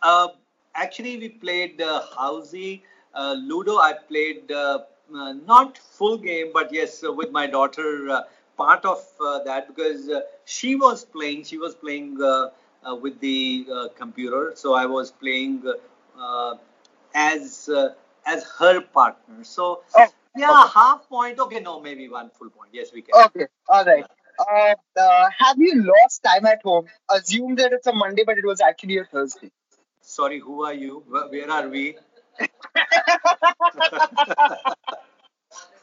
Uh, 0.02 0.30
actually, 0.74 1.18
we 1.18 1.30
played 1.30 1.82
uh, 1.82 2.04
Housey. 2.18 2.82
Uh, 3.14 3.34
Ludo, 3.38 3.78
I 3.78 3.94
played 3.94 4.52
uh, 4.52 4.80
uh, 5.14 5.34
not 5.46 5.78
full 5.78 6.18
game, 6.18 6.52
but 6.54 6.72
yes, 6.74 7.04
uh, 7.04 7.12
with 7.12 7.32
my 7.32 7.48
daughter, 7.48 8.10
uh, 8.10 8.22
part 8.58 8.86
of 8.86 9.04
uh, 9.20 9.40
that 9.44 9.68
because 9.68 10.10
uh, 10.10 10.22
she 10.46 10.76
was 10.76 11.04
playing. 11.04 11.44
She 11.44 11.58
was 11.58 11.76
playing 11.76 12.22
uh, 12.22 12.50
uh, 12.90 12.96
with 12.96 13.20
the 13.20 13.68
uh, 13.74 13.88
computer, 13.98 14.54
so 14.56 14.74
I 14.74 14.86
was 14.86 15.12
playing 15.12 15.64
as 17.14 17.70
uh, 17.70 17.90
as 18.26 18.44
her 18.60 18.82
partner. 18.82 19.44
So 19.44 19.82
Oh, 19.96 20.08
yeah, 20.36 20.50
okay. 20.50 20.72
half 20.74 21.08
point. 21.08 21.40
Okay, 21.40 21.60
no, 21.60 21.80
maybe 21.80 22.08
one 22.10 22.30
full 22.30 22.50
point. 22.50 22.70
Yes, 22.74 22.92
we 22.94 23.02
can. 23.02 23.14
Okay. 23.26 23.48
All 23.68 23.86
right. 23.86 24.06
Uh, 24.38 24.76
uh, 25.00 25.30
have 25.38 25.58
you 25.58 25.84
lost 25.84 26.24
time 26.24 26.46
at 26.46 26.62
home? 26.64 26.86
Assume 27.10 27.56
that 27.56 27.72
it's 27.72 27.88
a 27.88 27.94
Monday, 27.94 28.24
but 28.26 28.38
it 28.38 28.46
was 28.46 28.62
actually 28.62 28.98
a 28.98 29.06
Thursday. 29.06 29.52
Sorry, 30.02 30.40
who 30.40 30.64
are 30.66 30.74
you? 30.74 31.04
Where, 31.08 31.28
where 31.30 31.50
are 31.50 31.70
we? 31.70 31.98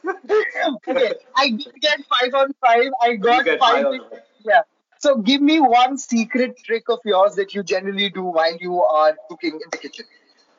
okay. 0.07 1.13
I 1.35 1.49
did 1.49 1.73
get 1.81 1.99
five 2.05 2.33
on 2.35 2.53
five. 2.61 2.91
I 3.01 3.15
got 3.15 3.45
five. 3.45 3.59
five. 3.59 3.99
Yeah. 4.45 4.61
So 4.99 5.17
give 5.17 5.41
me 5.41 5.59
one 5.59 5.97
secret 5.97 6.57
trick 6.63 6.87
of 6.89 6.99
yours 7.03 7.35
that 7.35 7.53
you 7.53 7.63
generally 7.63 8.09
do 8.09 8.23
while 8.23 8.55
you 8.55 8.81
are 8.81 9.17
cooking 9.27 9.53
in 9.55 9.69
the 9.71 9.77
kitchen. 9.77 10.05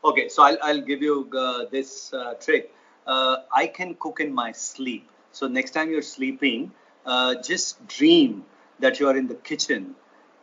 Okay, 0.04 0.28
so 0.28 0.42
I'll, 0.42 0.58
I'll 0.62 0.80
give 0.82 1.00
you 1.00 1.30
uh, 1.34 1.64
this 1.70 2.12
uh, 2.12 2.34
trick. 2.34 2.70
Uh, 3.06 3.36
I 3.52 3.66
can 3.66 3.94
cook 3.94 4.20
in 4.20 4.32
my 4.34 4.52
sleep. 4.52 5.08
So 5.32 5.46
next 5.48 5.72
time 5.72 5.90
you're 5.90 6.02
sleeping, 6.02 6.72
uh, 7.06 7.36
just 7.42 7.86
dream 7.86 8.44
that 8.78 9.00
you 9.00 9.08
are 9.08 9.16
in 9.16 9.26
the 9.26 9.34
kitchen 9.34 9.94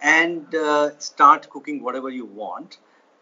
and 0.01 0.53
uh, 0.55 0.97
start 0.99 1.49
cooking 1.49 1.81
whatever 1.83 2.09
you 2.09 2.25
want. 2.25 2.77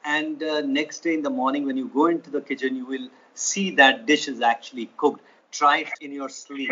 And 0.06 0.42
uh, 0.44 0.62
next 0.62 1.00
day 1.00 1.14
in 1.14 1.22
the 1.24 1.30
morning, 1.30 1.66
when 1.66 1.78
you 1.78 1.88
go 1.88 2.08
into 2.08 2.30
the 2.30 2.42
kitchen, 2.42 2.76
you 2.76 2.86
will 2.86 3.10
see 3.34 3.72
that 3.76 4.06
dish 4.06 4.28
is 4.28 4.42
actually 4.42 4.90
cooked. 4.98 5.22
Try 5.52 5.80
it 5.80 5.90
in 6.02 6.12
your 6.12 6.30
sleep. 6.30 6.72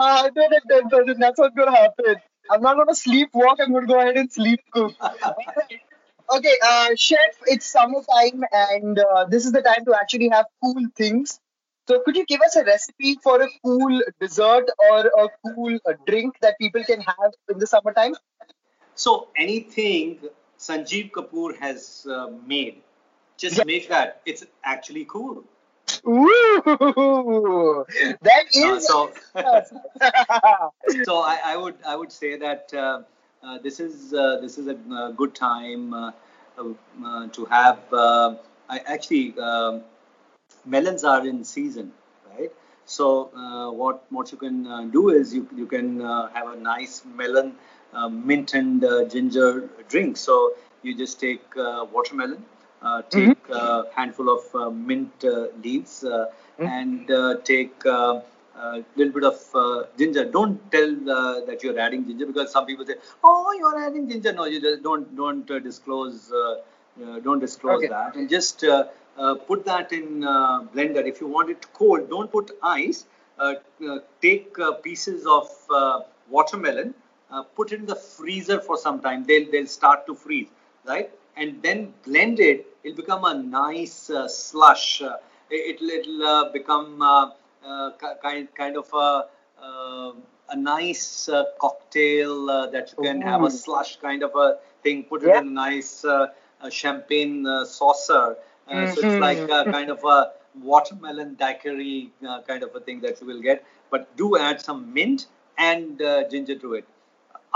Uh, 0.00 0.30
no, 0.36 0.48
that, 0.50 0.62
that- 0.68 1.16
that's 1.18 1.38
what's 1.38 1.54
going 1.54 1.70
to 1.72 1.76
happen. 1.76 2.16
I'm 2.50 2.60
not 2.60 2.74
going 2.74 2.88
to 2.88 2.94
sleepwalk. 2.94 3.56
I'm 3.60 3.70
going 3.70 3.86
to 3.86 3.92
go 3.92 4.00
ahead 4.00 4.16
and 4.16 4.30
sleep 4.32 4.60
cook. 4.72 4.94
okay, 6.30 6.56
uh, 6.64 6.88
chef, 6.96 7.34
it's 7.46 7.66
summertime 7.66 8.42
and 8.52 8.98
uh, 8.98 9.24
this 9.26 9.44
is 9.46 9.52
the 9.52 9.62
time 9.62 9.84
to 9.86 9.94
actually 9.94 10.28
have 10.28 10.46
cool 10.62 10.82
things. 10.96 11.38
So 11.88 12.00
could 12.04 12.16
you 12.16 12.24
give 12.26 12.40
us 12.40 12.56
a 12.56 12.64
recipe 12.64 13.18
for 13.22 13.42
a 13.42 13.48
cool 13.64 14.00
dessert 14.20 14.68
or 14.90 14.98
a 15.06 15.28
cool 15.44 15.78
uh, 15.86 15.92
drink 16.06 16.36
that 16.40 16.58
people 16.60 16.84
can 16.84 17.00
have 17.00 17.32
in 17.48 17.58
the 17.58 17.66
summertime? 17.66 18.14
So 18.94 19.28
anything 19.36 20.20
Sanjeev 20.58 21.10
Kapoor 21.10 21.58
has 21.58 22.06
uh, 22.10 22.28
made, 22.46 22.82
just 23.36 23.56
Yeah. 23.58 23.64
make 23.64 23.88
that. 23.88 24.20
It's 24.24 24.44
actually 24.64 25.04
cool. 25.06 25.44
Ooh, 26.06 26.24
that 28.22 28.44
Uh, 28.54 28.78
is. 28.78 28.86
so 28.86 29.12
so 31.04 31.18
I, 31.20 31.40
I 31.44 31.56
would 31.56 31.76
I 31.86 31.96
would 31.96 32.12
say 32.12 32.36
that 32.36 32.72
uh, 33.42 33.46
uh, 33.46 33.58
this 33.58 33.80
is 33.80 34.12
uh, 34.14 34.38
this 34.40 34.58
is 34.58 34.68
a 34.68 34.76
uh, 34.94 35.10
good 35.10 35.34
time 35.34 35.94
uh, 35.94 36.12
uh, 37.04 37.26
to 37.28 37.44
have. 37.46 37.80
Uh, 37.92 38.34
I 38.68 38.78
actually 38.78 39.38
um 39.38 39.82
melons 40.64 41.04
are 41.04 41.26
in 41.26 41.44
season, 41.44 41.92
right? 42.30 42.52
So 42.84 43.30
uh, 43.36 43.70
what 43.70 44.04
what 44.10 44.32
you 44.32 44.38
can 44.38 44.66
uh, 44.66 44.84
do 44.84 45.10
is 45.10 45.34
you 45.34 45.48
you 45.56 45.66
can 45.66 46.02
uh, 46.02 46.28
have 46.28 46.48
a 46.48 46.56
nice 46.56 47.02
melon 47.04 47.54
uh, 47.92 48.08
mint 48.08 48.54
and 48.54 48.84
uh, 48.84 49.04
ginger 49.04 49.68
drink. 49.88 50.16
So 50.16 50.54
you 50.82 50.94
just 50.96 51.20
take 51.20 51.56
uh, 51.56 51.86
watermelon, 51.92 52.44
uh, 52.82 53.02
take 53.10 53.36
a 53.50 53.84
handful 53.94 54.28
of 54.36 54.54
uh, 54.54 54.70
mint 54.70 55.24
uh, 55.24 55.46
leaves, 55.62 56.04
uh, 56.04 56.26
and 56.58 57.10
uh, 57.10 57.36
take 57.44 57.86
uh, 57.86 58.20
a 58.56 58.84
little 58.96 59.12
bit 59.12 59.24
of 59.24 59.38
uh, 59.54 59.84
ginger. 59.98 60.24
Don't 60.24 60.58
tell 60.72 60.90
uh, 61.10 61.40
that 61.46 61.62
you're 61.62 61.78
adding 61.78 62.06
ginger 62.06 62.26
because 62.26 62.52
some 62.52 62.66
people 62.66 62.86
say, 62.86 62.96
"Oh, 63.24 63.52
you're 63.58 63.78
adding 63.78 64.08
ginger." 64.08 64.32
No, 64.32 64.44
you 64.44 64.60
just 64.60 64.82
don't 64.82 65.14
don't 65.16 65.50
uh, 65.50 65.58
disclose. 65.58 66.32
Uh, 66.32 66.60
uh, 67.04 67.20
don't 67.20 67.40
disclose 67.40 67.78
Okay. 67.78 67.88
that, 67.88 68.16
and 68.16 68.28
just 68.28 68.64
uh, 68.64 68.84
uh, 69.18 69.34
put 69.34 69.64
that 69.64 69.92
in 69.92 70.24
uh, 70.24 70.62
blender. 70.74 71.04
If 71.06 71.20
you 71.20 71.26
want 71.26 71.50
it 71.50 71.66
cold, 71.72 72.08
don't 72.10 72.30
put 72.30 72.50
ice. 72.62 73.04
Uh, 73.38 73.54
uh, 73.88 73.98
take 74.20 74.58
uh, 74.58 74.72
pieces 74.72 75.26
of 75.26 75.48
uh, 75.74 76.00
watermelon, 76.28 76.94
uh, 77.30 77.42
put 77.42 77.72
it 77.72 77.80
in 77.80 77.86
the 77.86 77.96
freezer 77.96 78.60
for 78.60 78.76
some 78.76 79.00
time. 79.00 79.24
They'll 79.24 79.50
they'll 79.50 79.66
start 79.66 80.06
to 80.06 80.14
freeze, 80.14 80.48
right? 80.84 81.10
And 81.36 81.62
then 81.62 81.94
blend 82.04 82.40
it. 82.40 82.66
It'll 82.84 82.96
become 82.96 83.24
a 83.24 83.34
nice 83.34 84.10
uh, 84.10 84.28
slush. 84.28 85.00
Uh, 85.02 85.16
it, 85.50 85.76
it'll 85.76 85.90
it'll 85.90 86.22
uh, 86.24 86.52
become 86.52 87.00
uh, 87.00 87.24
uh, 87.26 87.30
kind 88.22 88.48
kind 88.54 88.76
of 88.76 88.88
a 88.92 89.26
uh, 89.62 90.12
a 90.50 90.56
nice 90.56 91.28
uh, 91.28 91.44
cocktail 91.60 92.50
uh, 92.50 92.66
that 92.70 92.92
you 92.92 93.02
can 93.04 93.20
have 93.22 93.42
a 93.42 93.50
slush 93.50 93.96
kind 94.00 94.22
of 94.22 94.34
a 94.36 94.58
thing. 94.82 95.04
Put 95.04 95.22
it 95.22 95.28
in 95.36 95.48
a 95.48 95.50
nice 95.50 96.04
uh, 96.04 96.28
uh, 96.60 96.70
champagne 96.70 97.46
uh, 97.46 97.64
saucer. 97.64 98.36
Uh, 98.68 98.86
So 98.86 99.00
it's 99.00 99.18
like 99.18 99.42
Mhm. 99.48 99.58
a 99.60 99.70
kind 99.76 99.90
of 99.90 100.04
a 100.04 100.18
watermelon 100.70 101.34
daiquiri 101.34 102.12
uh, 102.28 102.40
kind 102.50 102.62
of 102.62 102.74
a 102.74 102.80
thing 102.80 103.00
that 103.06 103.20
you 103.20 103.26
will 103.26 103.42
get. 103.48 103.64
But 103.90 104.16
do 104.16 104.36
add 104.38 104.60
some 104.68 104.80
mint 104.98 105.26
and 105.58 106.00
uh, 106.02 106.28
ginger 106.28 106.56
to 106.64 106.74
it. 106.74 106.86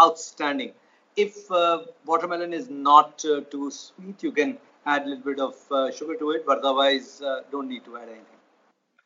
Outstanding. 0.01 0.73
If 1.17 1.51
uh, 1.51 1.85
watermelon 2.05 2.53
is 2.53 2.69
not 2.71 3.25
uh, 3.25 3.41
too 3.55 3.71
sweet, 3.71 4.23
you 4.23 4.33
can 4.33 4.59
add 4.85 5.05
a 5.07 5.09
little 5.11 5.25
bit 5.33 5.41
of 5.41 5.55
uh, 5.73 5.91
sugar 5.91 6.17
to 6.17 6.31
it. 6.33 6.47
But 6.47 6.59
otherwise, 6.59 7.23
uh, 7.23 7.43
don't 7.51 7.69
need 7.69 7.85
to 7.87 7.97
add 7.97 8.09
anything. 8.09 8.36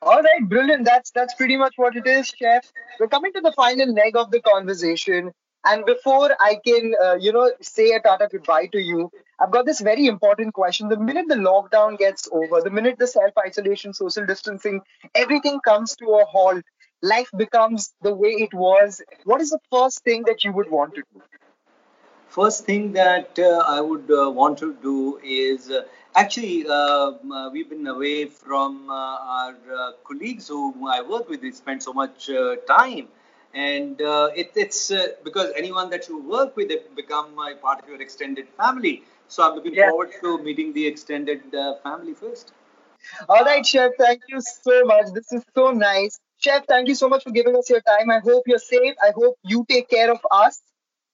All 0.02 0.22
right, 0.22 0.48
brilliant. 0.48 0.84
That's 0.84 1.10
that's 1.10 1.34
pretty 1.34 1.56
much 1.56 1.74
what 1.76 1.96
it 1.96 2.06
is, 2.06 2.28
chef. 2.28 2.72
We're 2.98 3.08
coming 3.08 3.32
to 3.34 3.40
the 3.40 3.52
final 3.52 3.92
leg 3.92 4.16
of 4.16 4.30
the 4.30 4.40
conversation, 4.40 5.32
and 5.64 5.84
before 5.84 6.30
I 6.40 6.58
can, 6.66 6.94
uh, 7.02 7.16
you 7.16 7.32
know, 7.32 7.50
say 7.60 7.90
a 7.92 8.00
tata 8.00 8.28
goodbye 8.30 8.66
to 8.72 8.80
you, 8.80 9.10
I've 9.38 9.50
got 9.50 9.66
this 9.66 9.80
very 9.80 10.06
important 10.06 10.54
question. 10.54 10.88
The 10.88 10.98
minute 10.98 11.26
the 11.28 11.34
lockdown 11.34 11.98
gets 11.98 12.28
over, 12.32 12.62
the 12.62 12.70
minute 12.70 12.98
the 12.98 13.06
self 13.06 13.32
isolation, 13.46 13.92
social 13.92 14.24
distancing, 14.24 14.80
everything 15.14 15.60
comes 15.60 15.94
to 15.96 16.06
a 16.06 16.24
halt, 16.24 16.64
life 17.02 17.30
becomes 17.36 17.92
the 18.00 18.14
way 18.14 18.30
it 18.30 18.54
was. 18.54 19.02
What 19.24 19.42
is 19.42 19.50
the 19.50 19.60
first 19.70 20.02
thing 20.02 20.24
that 20.26 20.44
you 20.44 20.52
would 20.52 20.70
want 20.70 20.94
to 20.94 21.02
do? 21.12 21.22
First 22.28 22.64
thing 22.64 22.92
that 22.92 23.38
uh, 23.38 23.64
I 23.66 23.80
would 23.80 24.10
uh, 24.10 24.30
want 24.30 24.56
to 24.58 24.74
do 24.82 25.18
is 25.22 25.70
uh, 25.70 25.82
actually 26.14 26.66
uh, 26.66 27.12
uh, 27.32 27.50
we've 27.52 27.68
been 27.68 27.86
away 27.86 28.26
from 28.26 28.90
uh, 28.90 28.94
our 28.94 29.54
uh, 29.78 29.92
colleagues 30.04 30.48
who 30.48 30.88
I 30.88 31.00
work 31.02 31.28
with. 31.28 31.42
We 31.42 31.52
spend 31.52 31.82
so 31.82 31.92
much 31.92 32.28
uh, 32.30 32.56
time, 32.68 33.08
and 33.54 34.00
uh, 34.02 34.30
it, 34.34 34.52
it's 34.54 34.90
uh, 34.90 35.08
because 35.24 35.52
anyone 35.56 35.90
that 35.90 36.08
you 36.08 36.22
work 36.22 36.56
with 36.56 36.68
they 36.68 36.78
become 36.96 37.38
a 37.38 37.54
part 37.56 37.80
of 37.82 37.88
your 37.88 38.00
extended 38.00 38.48
family. 38.56 39.02
So 39.28 39.42
I'm 39.48 39.54
looking 39.56 39.74
Yeah. 39.74 39.90
forward 39.90 40.10
to 40.22 40.38
meeting 40.42 40.72
the 40.72 40.86
extended 40.86 41.54
uh, 41.54 41.76
family 41.82 42.14
first. 42.14 42.52
All 43.28 43.44
right, 43.44 43.64
Chef, 43.64 43.92
thank 43.98 44.22
you 44.28 44.40
so 44.40 44.84
much. 44.84 45.06
This 45.14 45.32
is 45.32 45.42
so 45.54 45.70
nice. 45.72 46.18
Chef, 46.38 46.64
thank 46.66 46.88
you 46.88 46.94
so 46.94 47.08
much 47.08 47.24
for 47.24 47.30
giving 47.30 47.56
us 47.56 47.68
your 47.70 47.80
time. 47.80 48.10
I 48.10 48.18
hope 48.20 48.44
you're 48.46 48.58
safe. 48.58 48.94
I 49.02 49.12
hope 49.14 49.36
you 49.44 49.64
take 49.68 49.88
care 49.88 50.10
of 50.10 50.20
us 50.30 50.60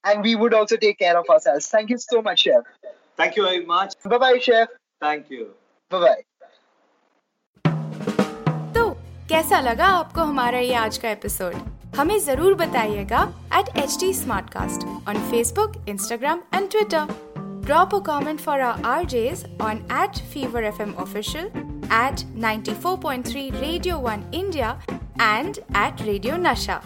and 0.03 0.21
we 0.23 0.35
would 0.35 0.53
also 0.53 0.77
take 0.77 0.99
care 0.99 1.17
of 1.17 1.29
ourselves. 1.29 1.67
Thank 1.67 1.89
you 1.89 1.97
so 1.97 2.21
much, 2.21 2.41
Chef. 2.41 2.63
Thank 3.15 3.35
you 3.35 3.43
very 3.43 3.65
much. 3.65 3.93
Bye 4.05 4.17
bye, 4.17 4.39
Chef. 4.39 4.69
Thank 5.01 5.25
you 5.31 5.43
bye 5.91 6.21
तो 8.75 8.89
कैसा 9.29 9.59
लगा 9.59 9.87
आपको 9.87 10.21
हमारा 10.21 10.59
ये 10.59 10.73
आज 10.75 10.97
का 10.97 11.09
episode 11.09 11.55
हमें 11.97 12.17
ज़रूर 12.19 12.53
बताइएगा 12.53 13.21
at 13.59 13.69
H 13.77 13.97
D 13.99 14.13
smart 14.13 14.49
cast 14.49 14.85
on 15.09 15.17
Facebook 15.31 15.73
Instagram 15.89 16.41
and 16.53 16.69
Twitter 16.71 17.13
drop 17.65 17.95
a 17.95 17.99
comment 18.05 18.39
for 18.39 18.61
our 18.61 18.83
RJs 19.05 19.43
on 19.61 19.85
at 20.03 20.21
Fever 20.33 20.63
F 20.63 20.81
M 20.81 20.93
official 20.99 21.45
at 21.45 22.23
ninety 22.37 23.49
radio 23.51 23.97
one 23.99 24.23
India 24.33 24.71
and 25.21 25.57
at 25.57 26.01
radio 26.01 26.37
Nasha 26.39 26.81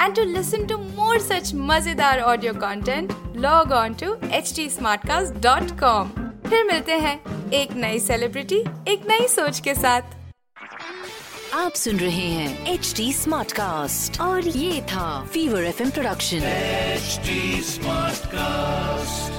and 0.00 0.14
to 0.16 0.24
listen 0.24 0.66
to 0.66 0.78
more 0.78 1.18
such 1.20 1.52
मज़ेदार 1.70 2.20
audio 2.22 2.54
content 2.60 3.12
log 3.36 3.72
on 3.72 3.94
to 3.94 4.14
H 4.30 4.52
T 4.56 4.68
smart 4.70 5.06
cast 5.08 5.42
dot 5.42 5.78
com 5.80 6.10
फिर 6.48 6.64
मिलते 6.64 6.92
हैं। 6.98 7.33
एक 7.53 7.73
नई 7.75 7.99
celebrity 7.99 8.63
एक 8.91 9.05
नई 9.09 9.27
सोच 9.27 9.59
के 9.67 9.75
साथ 9.75 10.17
आप 11.55 11.73
सुन 11.75 11.97
रहे 11.99 12.27
हैं 12.29 12.73
एच 12.73 12.93
डी 12.97 13.11
स्मार्ट 13.13 13.51
कास्ट 13.59 14.19
और 14.21 14.47
ये 14.47 14.81
था 14.91 15.07
fever 15.33 15.63
F 15.63 15.81
production 15.93 16.41
HD 16.99 17.35
Smartcast. 17.69 19.37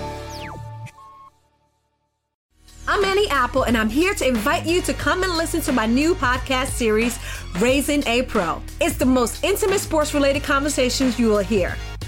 I'm 2.89 3.05
Annie 3.05 3.29
Apple, 3.31 3.63
and 3.63 3.77
I'm 3.77 3.89
here 3.89 4.15
to 4.15 4.27
invite 4.27 4.67
you 4.67 4.81
to 4.83 4.95
come 4.95 5.23
and 5.23 5.37
listen 5.41 5.61
to 5.69 5.73
my 5.73 5.87
new 5.87 6.15
podcast 6.15 6.71
series, 6.83 7.19
Raising 7.61 8.03
a 8.07 8.23
Pro. 8.23 8.61
It's 8.81 8.97
the 8.97 9.07
most 9.07 9.45
intimate 9.45 9.81
sports 9.81 10.13
related 10.15 10.43
conversations 10.43 11.21
you 11.21 11.29
will 11.29 11.47
hear. 11.53 11.77